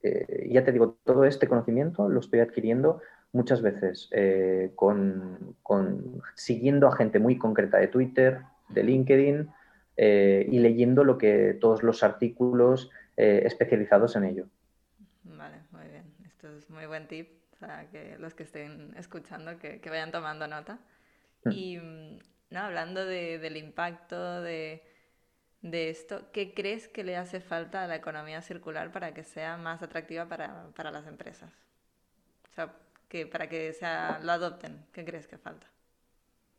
[0.03, 6.23] eh, ya te digo, todo este conocimiento lo estoy adquiriendo muchas veces eh, con, con,
[6.35, 9.51] siguiendo a gente muy concreta de Twitter, de LinkedIn,
[10.01, 14.47] eh, y leyendo lo que, todos los artículos eh, especializados en ello.
[15.25, 16.05] Vale, muy bien.
[16.25, 17.29] Esto es muy buen tip
[17.59, 20.79] para que los que estén escuchando que, que vayan tomando nota.
[21.45, 21.51] Mm.
[21.51, 22.19] Y mm,
[22.51, 24.85] no, hablando de, del impacto de,
[25.63, 29.57] de, esto, ¿qué crees que le hace falta a la economía circular para que sea
[29.57, 31.53] más atractiva para, para las empresas?
[32.53, 32.73] O sea,
[33.09, 35.67] que para que sea, lo adopten, ¿qué crees que falta?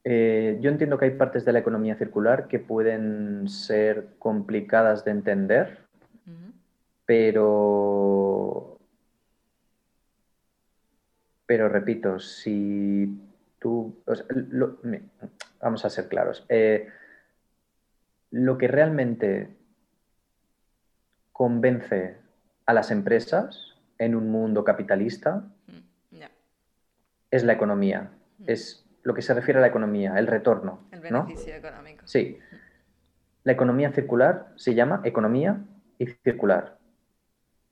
[0.04, 5.12] Eh, yo entiendo que hay partes de la economía circular que pueden ser complicadas de
[5.12, 5.80] entender,
[7.06, 8.80] pero,
[11.46, 13.20] pero repito, si
[13.60, 13.96] tú,
[15.60, 16.88] vamos a ser claros, eh,
[18.32, 19.50] lo que realmente
[21.32, 22.18] convence
[22.66, 25.44] a las empresas en un mundo capitalista
[27.32, 28.12] es la economía,
[28.46, 30.82] es lo que se refiere a la economía, el retorno.
[30.92, 32.06] El beneficio económico.
[32.06, 32.38] Sí.
[33.44, 35.66] La economía circular se llama economía
[35.98, 36.78] y circular.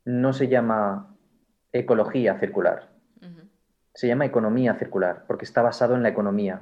[0.03, 1.15] No se llama
[1.71, 2.89] ecología circular.
[3.93, 6.61] Se llama economía circular porque está basado en la economía.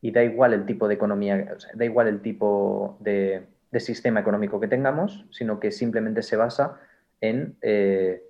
[0.00, 3.48] Y da igual el tipo de economía, da igual el tipo de,
[3.80, 6.78] sistema económico que tengamos, sino que simplemente se basa
[7.20, 8.22] en, eh,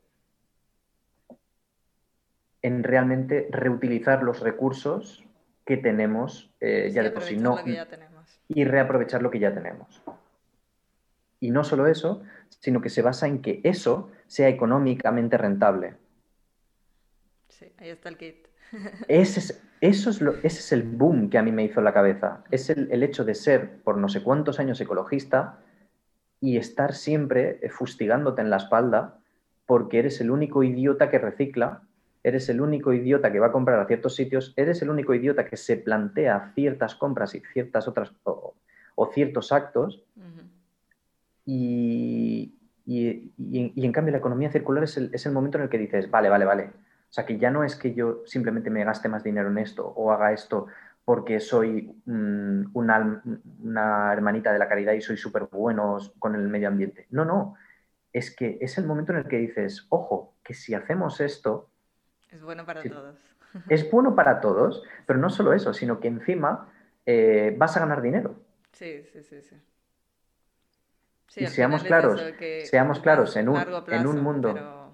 [2.62, 5.25] en realmente reutilizar los recursos
[5.66, 7.36] que tenemos eh, ya de por sí.
[7.36, 7.58] No,
[8.48, 10.00] y reaprovechar lo que ya tenemos.
[11.40, 12.22] Y no solo eso,
[12.60, 15.94] sino que se basa en que eso sea económicamente rentable.
[17.48, 18.46] Sí, ahí está el kit.
[19.08, 21.92] ese, es, eso es lo, ese es el boom que a mí me hizo la
[21.92, 22.44] cabeza.
[22.52, 25.58] Es el, el hecho de ser por no sé cuántos años ecologista
[26.40, 29.18] y estar siempre fustigándote en la espalda
[29.66, 31.82] porque eres el único idiota que recicla
[32.26, 35.46] eres el único idiota que va a comprar a ciertos sitios, eres el único idiota
[35.46, 38.56] que se plantea ciertas compras y ciertas otras o,
[39.12, 40.02] ciertos actos.
[41.44, 42.52] y,
[42.88, 46.28] en cambio la economía circular es el, es el momento en el que dices, vale,
[46.28, 46.64] vale, vale.
[46.64, 49.86] O sea, que ya no es que yo simplemente me gaste más dinero en esto
[49.86, 50.66] o haga esto
[51.04, 53.22] porque soy una,
[53.62, 57.06] una, hermanita de la caridad y soy súper bueno con el medio ambiente.
[57.10, 57.54] No, no.
[58.12, 61.70] Es que es el momento en el que dices, ojo, que si hacemos esto...
[62.36, 63.16] Es bueno para todos.
[63.70, 66.68] Es bueno para todos, pero no solo eso, sino que encima
[67.06, 68.34] eh, vas a ganar dinero.
[68.72, 69.56] Sí, sí, sí, sí.
[71.42, 72.22] y seamos claros,
[72.64, 73.58] seamos claros en un,
[73.88, 74.92] en un mundo...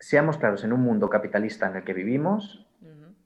[0.00, 2.66] Seamos claros, en un mundo capitalista en el que vivimos,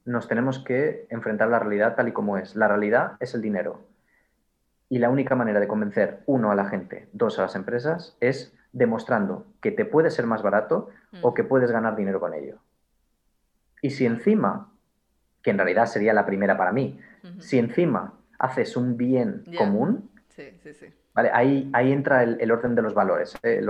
[0.05, 2.55] nos tenemos que enfrentar la realidad tal y como es.
[2.55, 3.81] La realidad es el dinero.
[4.91, 8.55] Y la única manera de convencer, uno, a la gente, dos, a las empresas, es
[8.73, 10.91] demostrando que te puede ser más barato
[11.23, 12.59] o que puedes ganar dinero con ello.
[13.83, 14.73] Y si encima,
[15.43, 16.99] que en realidad sería la primera para mí,
[17.41, 20.11] si encima haces un bien común,
[21.15, 21.31] ¿vale?
[21.33, 23.61] ahí, ahí entra el, orden de los valores, ¿eh?
[23.61, 23.69] el,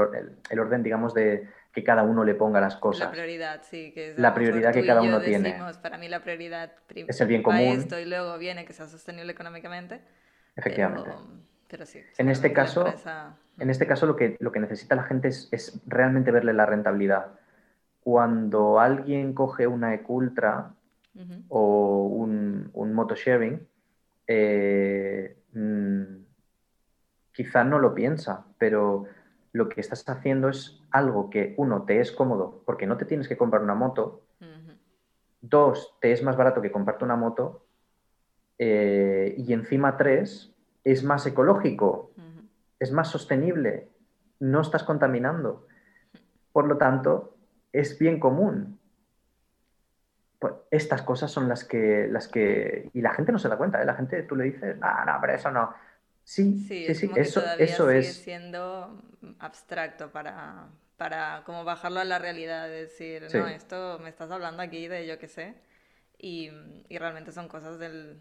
[0.58, 3.08] orden, digamos, de, que cada uno le ponga las cosas.
[3.08, 3.92] La prioridad, sí.
[3.92, 5.58] Que la prioridad que cada uno tiene.
[5.82, 7.78] Para mí la prioridad es el bien común.
[7.78, 10.00] Esto y luego viene que sea sostenible económicamente.
[10.56, 11.10] Efectivamente.
[11.68, 12.86] Pero, sí, en este caso,
[13.58, 17.26] en este caso lo que, lo que necesita la gente es, realmente verle la rentabilidad.
[18.08, 20.74] Cuando alguien coge una Ecultra
[21.48, 23.68] o un, un moto sharing,
[24.26, 26.24] eh, mm,
[27.32, 29.04] quizá no lo piensa, pero
[29.52, 33.28] lo que estás haciendo es algo que, uno, te es cómodo porque no te tienes
[33.28, 34.22] que comprar una moto,
[35.42, 37.66] dos, te es más barato que comprarte una moto,
[38.56, 42.12] eh, y encima tres, es más ecológico,
[42.78, 43.90] es más sostenible,
[44.40, 45.66] no estás contaminando.
[46.52, 47.34] Por lo tanto,
[47.72, 48.78] es bien común.
[50.38, 52.90] Pues estas cosas son las que, las que...
[52.94, 53.84] Y la gente no se da cuenta, ¿eh?
[53.84, 55.74] La gente, tú le dices, no, no, pero eso no.
[56.28, 58.16] Sí, sí, sí, eso, eso sigue es.
[58.16, 59.02] siendo
[59.38, 64.88] abstracto para, para como bajarlo a la realidad, decir, no, esto me estás hablando aquí
[64.88, 65.54] de yo qué sé,
[66.18, 66.50] y,
[66.90, 68.20] y, realmente son cosas del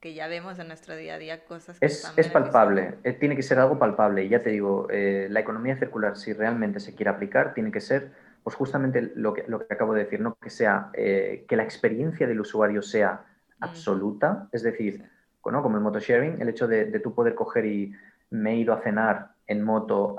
[0.00, 3.36] que ya vemos en nuestro día a día, cosas que Es, es palpable, eh, tiene
[3.36, 6.96] que ser algo palpable, y ya te digo, eh, la economía circular, si realmente se
[6.96, 8.10] quiere aplicar, tiene que ser,
[8.46, 10.36] pues justamente lo que, lo que acabo de decir, ¿no?
[10.40, 13.24] que, sea, eh, que la experiencia del usuario sea
[13.58, 15.02] absoluta, es decir,
[15.40, 17.92] como el motosharing, el hecho de, de tú poder coger y
[18.30, 20.16] me he ido a cenar en moto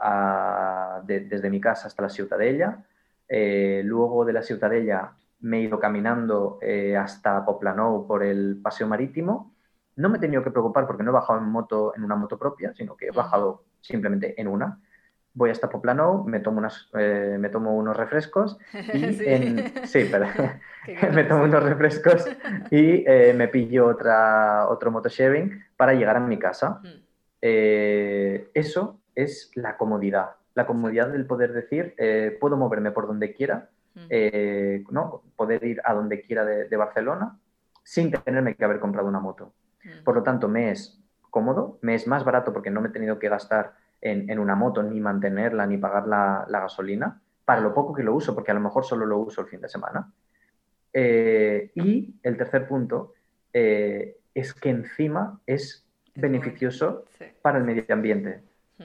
[1.06, 2.84] desde mi casa hasta la Ciutadella,
[3.30, 8.88] eh, luego de la Ciutadella me he ido caminando eh, hasta Poplanou por el paseo
[8.88, 9.54] marítimo.
[9.96, 12.38] No me he tenido que preocupar porque no he bajado en, moto, en una moto
[12.38, 14.82] propia, sino que he bajado simplemente en una
[15.38, 18.58] voy hasta Poplano, me tomo, unas, eh, me tomo unos refrescos
[18.94, 20.26] y sí, sí pero...
[21.14, 22.28] me tomo unos refrescos
[22.72, 26.82] y eh, me pillo otra, otro motosharing para llegar a mi casa.
[26.82, 27.04] Mm.
[27.42, 31.96] Eh, eso es la comodidad, la comodidad del poder decir,
[32.40, 34.92] puedo moverme por donde quiera, mm.
[34.92, 35.24] ¿no?
[35.36, 37.38] poder ir a donde quiera de, Barcelona
[37.84, 39.54] sin tenerme que haber comprado una moto.
[39.84, 40.04] Mm.
[40.04, 43.20] Por lo tanto, me es cómodo, me es más barato porque no me he tenido
[43.20, 48.04] que gastar en, una moto, ni mantenerla, ni pagar la, gasolina, para lo poco que
[48.04, 50.12] lo uso, porque a lo mejor solo lo uso el fin de semana.
[50.94, 53.14] Eh, y el tercer punto
[53.54, 55.88] eh, es que encima es,
[56.18, 57.06] beneficioso
[57.42, 58.42] para el medio ambiente.
[58.78, 58.84] Hmm.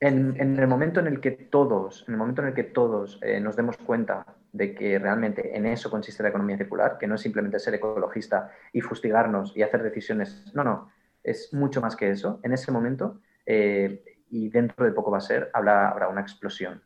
[0.00, 3.40] En, el momento en el que todos, en el momento en el que todos eh,
[3.40, 7.20] nos demos cuenta de que realmente en eso consiste la economía circular, que no es
[7.20, 10.90] simplemente ser ecologista y fustigarnos y hacer decisiones, no, no,
[11.22, 12.40] es mucho más que eso.
[12.42, 16.82] En ese momento eh, y dentro de poco va a ser, habrá, habrá una explosión.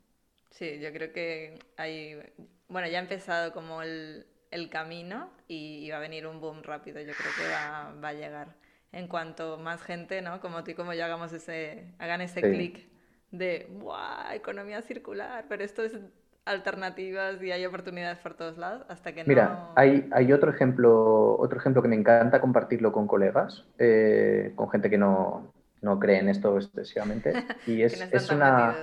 [0.51, 2.21] Sí, yo creo que hay,
[2.69, 7.01] bueno, ya ha empezado como el, el camino y, va a venir un boom rápido,
[7.01, 8.57] yo creo que va, va, a llegar.
[8.93, 10.41] En cuanto más gente, ¿no?
[10.41, 12.89] Como tú y como yo hagamos ese, hagan ese clic
[13.31, 14.35] de, ¡buah!
[14.35, 15.97] Economía circular, pero esto es
[16.45, 21.59] alternativas y hay oportunidades por todos lados hasta que Mira, hay, hay otro ejemplo otro
[21.59, 25.53] ejemplo que me encanta compartirlo con colegas, eh, con gente que no,
[25.83, 27.33] no creen esto excesivamente.
[27.67, 28.77] Y es, es una,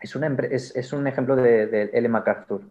[0.00, 2.08] es, una, es, es, un ejemplo de, de L.
[2.08, 2.62] MacArthur.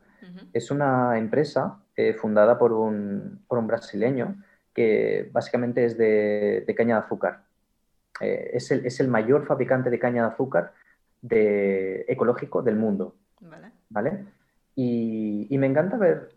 [0.53, 4.36] Es una empresa eh, fundada por un, por un, brasileño
[4.74, 7.41] que básicamente es de, de caña de azúcar.
[8.22, 10.74] Eh, es, el, es, el, mayor fabricante de caña de azúcar
[11.22, 13.16] de, ecológico del mundo.
[13.41, 13.72] Vale.
[13.89, 14.26] ¿vale?
[14.76, 16.30] Y, y, me encanta ver,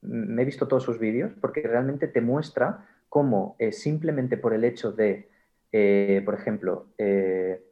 [0.00, 4.64] me he visto todos sus vídeos porque realmente te muestra cómo eh, simplemente por el
[4.64, 5.28] hecho de
[5.72, 7.62] eh, por ejemplo, eh,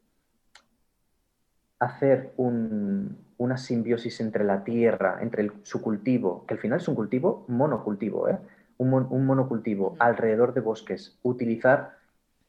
[1.78, 7.44] hacer una simbiosis entre la tierra, entre su cultivo, que al final es un cultivo
[7.48, 8.38] monocultivo, ¿eh?
[8.78, 11.96] un, monocultivo alrededor de bosques, utilizar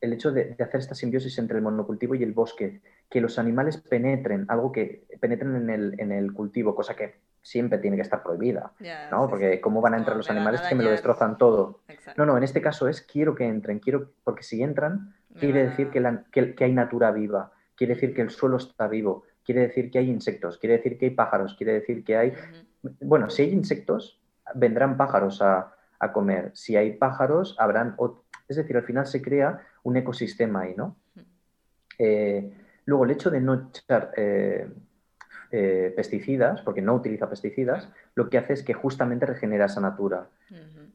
[0.01, 3.77] el hecho de, hacer esta simbiosis entre el monocultivo y el bosque, que los animales
[3.77, 8.21] penetren, algo que penetren en el, en el cultivo, cosa que siempre tiene que estar
[8.23, 8.73] prohibida,
[9.09, 9.29] ¿no?
[9.29, 11.79] porque cómo van a entrar los animales que me lo destrozan todo.
[12.17, 15.89] No, no, en este caso es quiero que entren, quiero, porque si entran, quiere decir
[15.89, 19.99] que, que, hay natura viva, quiere decir que el suelo está vivo, quiere decir que
[19.99, 22.33] hay insectos, quiere decir que hay pájaros, quiere decir que hay...
[23.01, 24.19] Bueno, si hay insectos,
[24.55, 26.51] vendrán pájaros a, a comer.
[26.53, 27.95] Si hay pájaros, habrán...
[28.47, 30.95] Es decir, al final se crea un ecosistema ahí, ¿no?
[31.97, 32.51] Eh,
[32.85, 34.69] luego, el hecho de no echar eh,
[35.51, 40.29] eh, pesticidas, porque no utiliza pesticidas, lo que hace es que justamente regenera esa natura.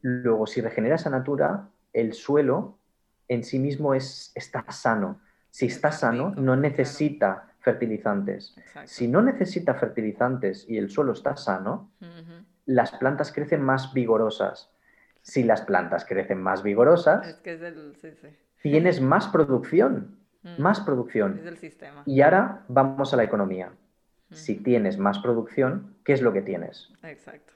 [0.01, 2.79] Luego, si regenera esa natura, el suelo
[3.29, 5.21] en sí mismo es, está sano.
[5.51, 8.55] Si está sano, no necesita fertilizantes.
[8.85, 11.91] Si no necesita fertilizantes y el suelo está sano,
[12.67, 14.71] las plantas crecen más vigorosas.
[15.23, 17.39] Si las plantas crecen más vigorosas,
[18.63, 20.19] tienes más producción,
[20.59, 21.41] más producción.
[22.07, 23.73] Y ahora vamos a la economía.
[24.31, 26.91] Si tienes más producción, ¿qué es lo que tienes?
[27.03, 27.53] Exacto.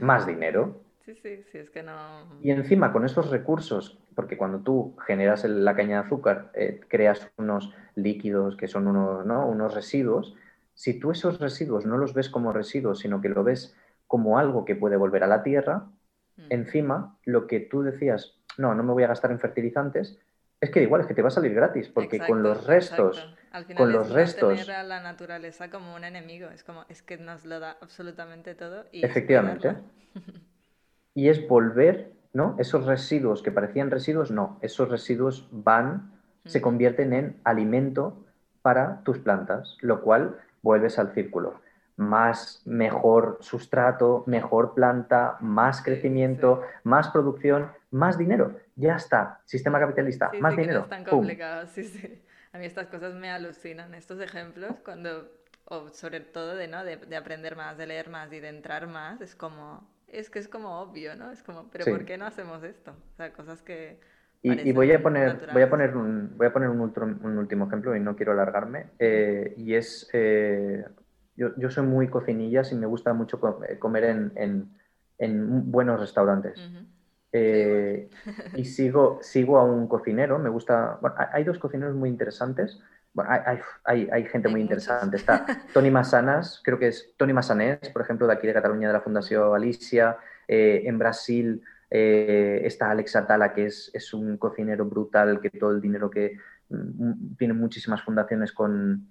[0.00, 0.82] Más dinero.
[1.08, 2.26] Sí, sí, sí, es que no...
[2.42, 7.30] Y encima con estos recursos, porque cuando tú generas la caña de azúcar, eh, creas
[7.38, 10.34] unos líquidos que son unos, unos residuos,
[10.74, 13.74] si tú esos residuos no los ves como residuos, sino que lo ves
[14.06, 15.88] como algo que puede volver a la tierra,
[16.38, 16.52] Mm.
[16.52, 20.18] Encima, lo que tú decías, no, no me voy a gastar en fertilizantes,
[20.60, 23.64] es que igual es que te va a salir gratis, porque con los restos, Al
[23.64, 27.02] final con es los restos, tener a la naturaleza como un enemigo, es como es
[27.02, 29.74] que nos lo da absolutamente todo y efectivamente.
[31.14, 32.56] y es volver, ¿no?
[32.58, 36.12] Esos residuos que parecían residuos, no, esos residuos van,
[36.44, 38.24] se convierten en alimento
[38.62, 41.60] para tus plantas, lo cual vuelves al círculo
[41.98, 48.56] más mejor sustrato, mejor planta, más crecimiento, más producción, más dinero.
[48.76, 49.40] Ya está.
[49.44, 50.82] Sistema capitalista, más dinero.
[50.82, 52.22] es tan complicado, sí, sí.
[52.52, 55.28] A mí estas cosas me alucinan, estos ejemplos, cuando,
[55.64, 56.84] o sobre todo de, ¿no?
[56.84, 60.48] de, aprender más, de leer más y de entrar más, es como, es que es
[60.48, 61.30] como obvio, ¿no?
[61.30, 62.92] Es como, pero ¿por qué no hacemos esto?
[63.12, 64.00] O sea, cosas que...
[64.40, 67.96] Y, voy a poner, voy a poner un, voy a poner un, un último ejemplo
[67.96, 68.86] y no quiero alargarme.
[69.00, 70.84] Eh, y es eh,
[71.38, 76.60] yo, soy muy cocinillas y me gusta mucho eh, comer en, buenos restaurantes.
[77.32, 78.08] Eh,
[78.56, 80.98] y sigo, sigo a un cocinero, me gusta,
[81.32, 82.80] hay dos cocineros muy interesantes.
[83.84, 85.16] Hay, gente muy interesante.
[85.16, 85.44] Está
[85.74, 89.00] Tony Massanas, creo que es Tony Massanés, por ejemplo, de aquí de Cataluña, de la
[89.00, 90.16] Fundación Alicia.
[90.46, 95.80] Eh, en Brasil está Alex Atala, que es, es, un cocinero brutal, que todo el
[95.80, 96.36] dinero que
[96.68, 99.08] mm, tiene muchísimas fundaciones con,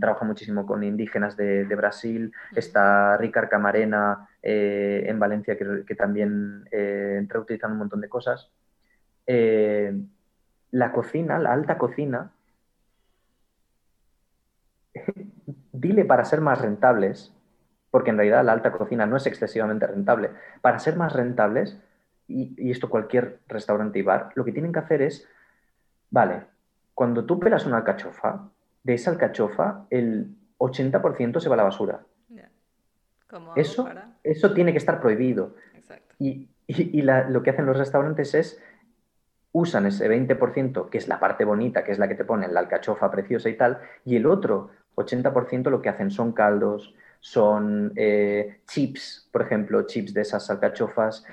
[0.00, 7.16] trabaja muchísimo con indígenas de, Brasil, está Ricard Camarena eh, en Valencia, que, también eh,
[7.18, 8.50] entra utilizando un montón de cosas.
[9.26, 9.92] Eh,
[10.70, 12.30] la cocina, la alta cocina,
[15.86, 17.32] dile para ser más rentables,
[17.90, 20.30] porque en realidad la alta cocina no es excesivamente rentable,
[20.60, 21.78] para ser más rentables,
[22.26, 25.28] y, y esto cualquier restaurante y bar, lo que tienen que hacer es,
[26.10, 26.42] vale,
[26.94, 28.48] cuando tú pelas una alcachofa,
[28.82, 32.00] de esa alcachofa, el 80% se va a la basura.
[33.56, 33.88] Eso,
[34.22, 35.54] eso tiene que estar prohibido.
[36.18, 36.48] Y,
[37.02, 38.62] lo que hacen los restaurantes es
[39.52, 42.60] usan ese 20%, que es la parte bonita, que es la que te ponen la
[42.60, 48.60] alcachofa preciosa y tal, y el otro 80% lo que hacen son caldos, son eh,
[48.66, 51.24] chips, por ejemplo, chips de esas alcachofas,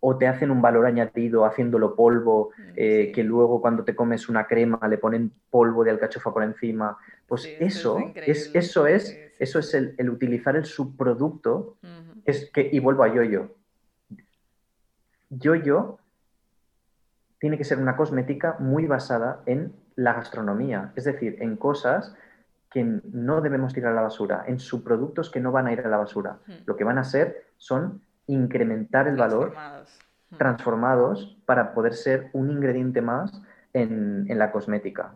[0.00, 4.28] o te hacen un valor añadido haciéndolo polvo, mm, eh, que luego cuando te comes
[4.28, 6.96] una crema le ponen polvo de alcachofa por encima.
[7.26, 11.76] Pues eso, es, eso es, eso es el, utilizar el subproducto.
[12.24, 13.54] es que, y vuelvo a yo-yo.
[15.30, 15.98] Yo-yo
[17.38, 22.14] tiene que ser una cosmética muy basada en la gastronomía, es decir, en cosas
[22.70, 25.88] que no debemos tirar a la basura, en subproductos que no van a ir a
[25.88, 26.38] la basura.
[26.66, 29.54] Lo que van a ser son incrementar el valor
[30.36, 33.32] transformados para poder ser un ingrediente más
[33.72, 35.14] en, la cosmética.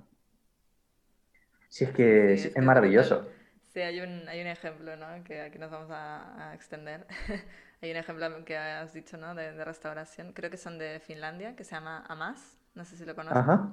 [1.68, 3.28] Si es que es, maravilloso.
[3.72, 5.06] Sí, hay un, hay un ejemplo, ¿no?
[5.24, 7.06] Que aquí nos vamos a, extender.
[7.82, 9.34] hay un ejemplo que has dicho, ¿no?
[9.34, 10.32] De, restauración.
[10.32, 12.58] Creo que son de Finlandia, que se llama Amas.
[12.74, 13.38] No sé si lo conoces.
[13.38, 13.70] Ajá.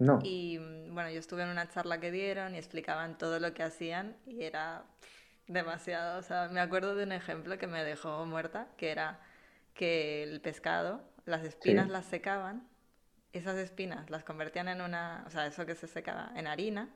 [0.00, 0.18] No.
[0.24, 0.58] Y
[0.90, 4.42] bueno, yo estuve en una charla que dieron y explicaban todo lo que hacían y
[4.42, 4.82] era
[5.46, 6.18] demasiado.
[6.18, 9.20] O sea, me acuerdo de un ejemplo que me dejó muerta, que era
[9.74, 12.66] que el pescado, las espinas las secaban,
[13.32, 16.88] esas espinas las convertían en una, o sea, eso que se secaba, en harina,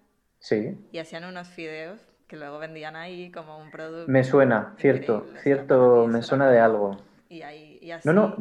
[0.45, 0.77] Sí.
[0.93, 1.99] Y hacían unos fideos
[2.29, 4.13] que luego vendían ahí como un producto.
[4.13, 6.99] Me suena, cierto, cierto, me suena de algo.
[7.31, 8.37] Y ahí, y No, no,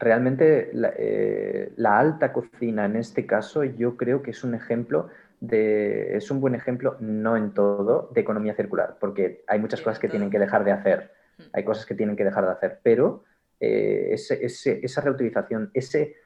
[0.00, 5.08] realmente la, eh, la, alta cocina en este caso yo creo que es un ejemplo
[5.40, 9.98] de, es un buen ejemplo, no en todo, de economía circular, porque hay muchas cosas
[9.98, 11.42] que tienen que dejar de hacer, hmm.
[11.52, 13.24] hay cosas que tienen que dejar de hacer, pero
[13.58, 16.16] eh, ese, ese, esa reutilización, ese,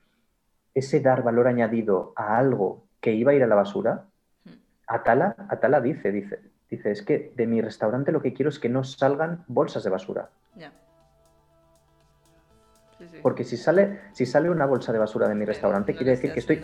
[0.72, 4.06] ese dar valor añadido a algo que iba a ir a la basura,
[4.44, 4.50] hmm.
[4.86, 6.38] Atala, Atala dice, dice,
[6.70, 9.90] dice, es que de mi restaurante lo que quiero es que no salgan bolsas de
[9.90, 10.30] basura.
[13.22, 16.40] Porque si sale, si sale una bolsa de basura de mi restaurante, quiere decir que
[16.40, 16.62] estoy,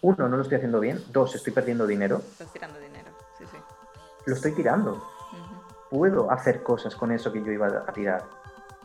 [0.00, 1.02] uno, no lo estoy haciendo bien.
[1.12, 2.18] Dos, estoy perdiendo dinero.
[2.18, 3.58] Estás tirando dinero, sí, sí.
[4.26, 5.02] Lo estoy tirando.
[5.90, 8.24] Puedo hacer cosas con eso que yo iba a tirar.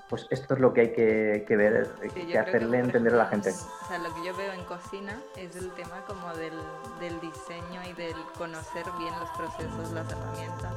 [0.10, 3.50] Pues esto es lo que hay que, ver, que hacerle entender a la gente.
[3.50, 6.54] O sea, lo que yo veo en cocina es el tema como del,
[7.00, 10.74] del diseño y del conocer bien los procesos, las herramientas.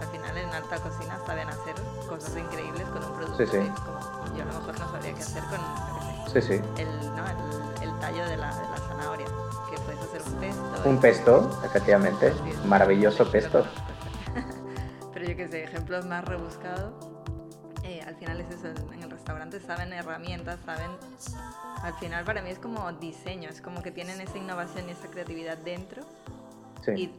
[0.00, 1.74] Al final en alta cocina saben hacer
[2.08, 3.72] cosas increíbles con un producto sí, sí.
[3.84, 6.54] como yo a lo mejor no sabría qué hacer con sí, sí.
[6.76, 7.24] El, ¿no?
[7.26, 9.26] el, el tallo de la, de la zanahoria
[9.78, 10.88] puedes hacer un pesto.
[10.88, 12.32] Un pesto, efectivamente.
[12.66, 13.66] Maravilloso pesto.
[15.12, 16.92] Pero yo que sé, ejemplos más rebuscados.
[17.82, 20.90] Eh, al final es eso, en el restaurante saben herramientas, saben...
[21.82, 25.08] Al final para mí es como diseño, es como que tienen esa innovación y esa
[25.08, 26.02] creatividad dentro.
[26.84, 26.92] Sí.
[26.92, 27.10] Y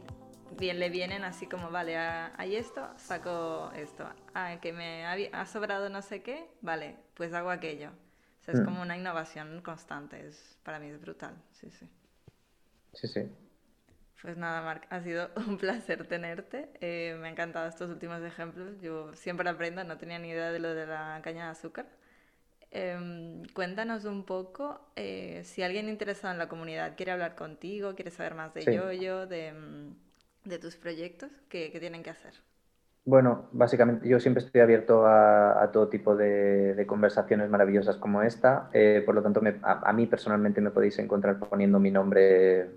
[0.58, 4.08] bien, le vienen así como, vale, hay esto, saco esto.
[4.34, 7.90] Ah, que me ha, sobrado no sé qué, vale, pues hago aquello.
[8.40, 8.64] O sea, es mm.
[8.64, 11.88] como una innovación constante, es, para mí es brutal, sí, sí.
[12.94, 13.30] Sí, sí.
[14.20, 16.68] Pues nada, Marc, ha sido un placer tenerte.
[16.80, 18.80] Eh, me han encantado estos últimos ejemplos.
[18.80, 21.86] Yo siempre aprendo, no tenía ni idea de lo de la caña de azúcar.
[22.70, 28.10] Em, cuéntanos un poco eh, si alguien interesado en la comunidad quiere hablar contigo, quiere
[28.10, 29.94] saber más de Yoyo, de, mm,
[30.44, 32.34] de, tus proyectos, ¿qué, ¿qué, tienen que hacer?
[33.04, 38.70] Bueno, básicamente yo siempre estoy abierto a, todo tipo de, conversaciones maravillosas como esta.
[38.72, 42.70] Eh, por lo tanto, a, mí personalmente me podéis encontrar poniendo mi nombre.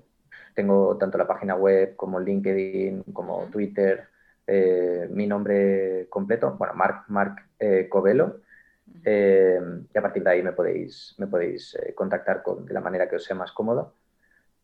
[0.55, 4.07] Tengo tanto la página web como LinkedIn, como Twitter,
[4.47, 8.41] eh, mi nombre completo, bueno, Marc, Marc eh, Covelo.
[9.05, 13.17] y a partir de ahí me podéis, me podéis contactar con, de la manera que
[13.17, 13.91] os sea más cómoda.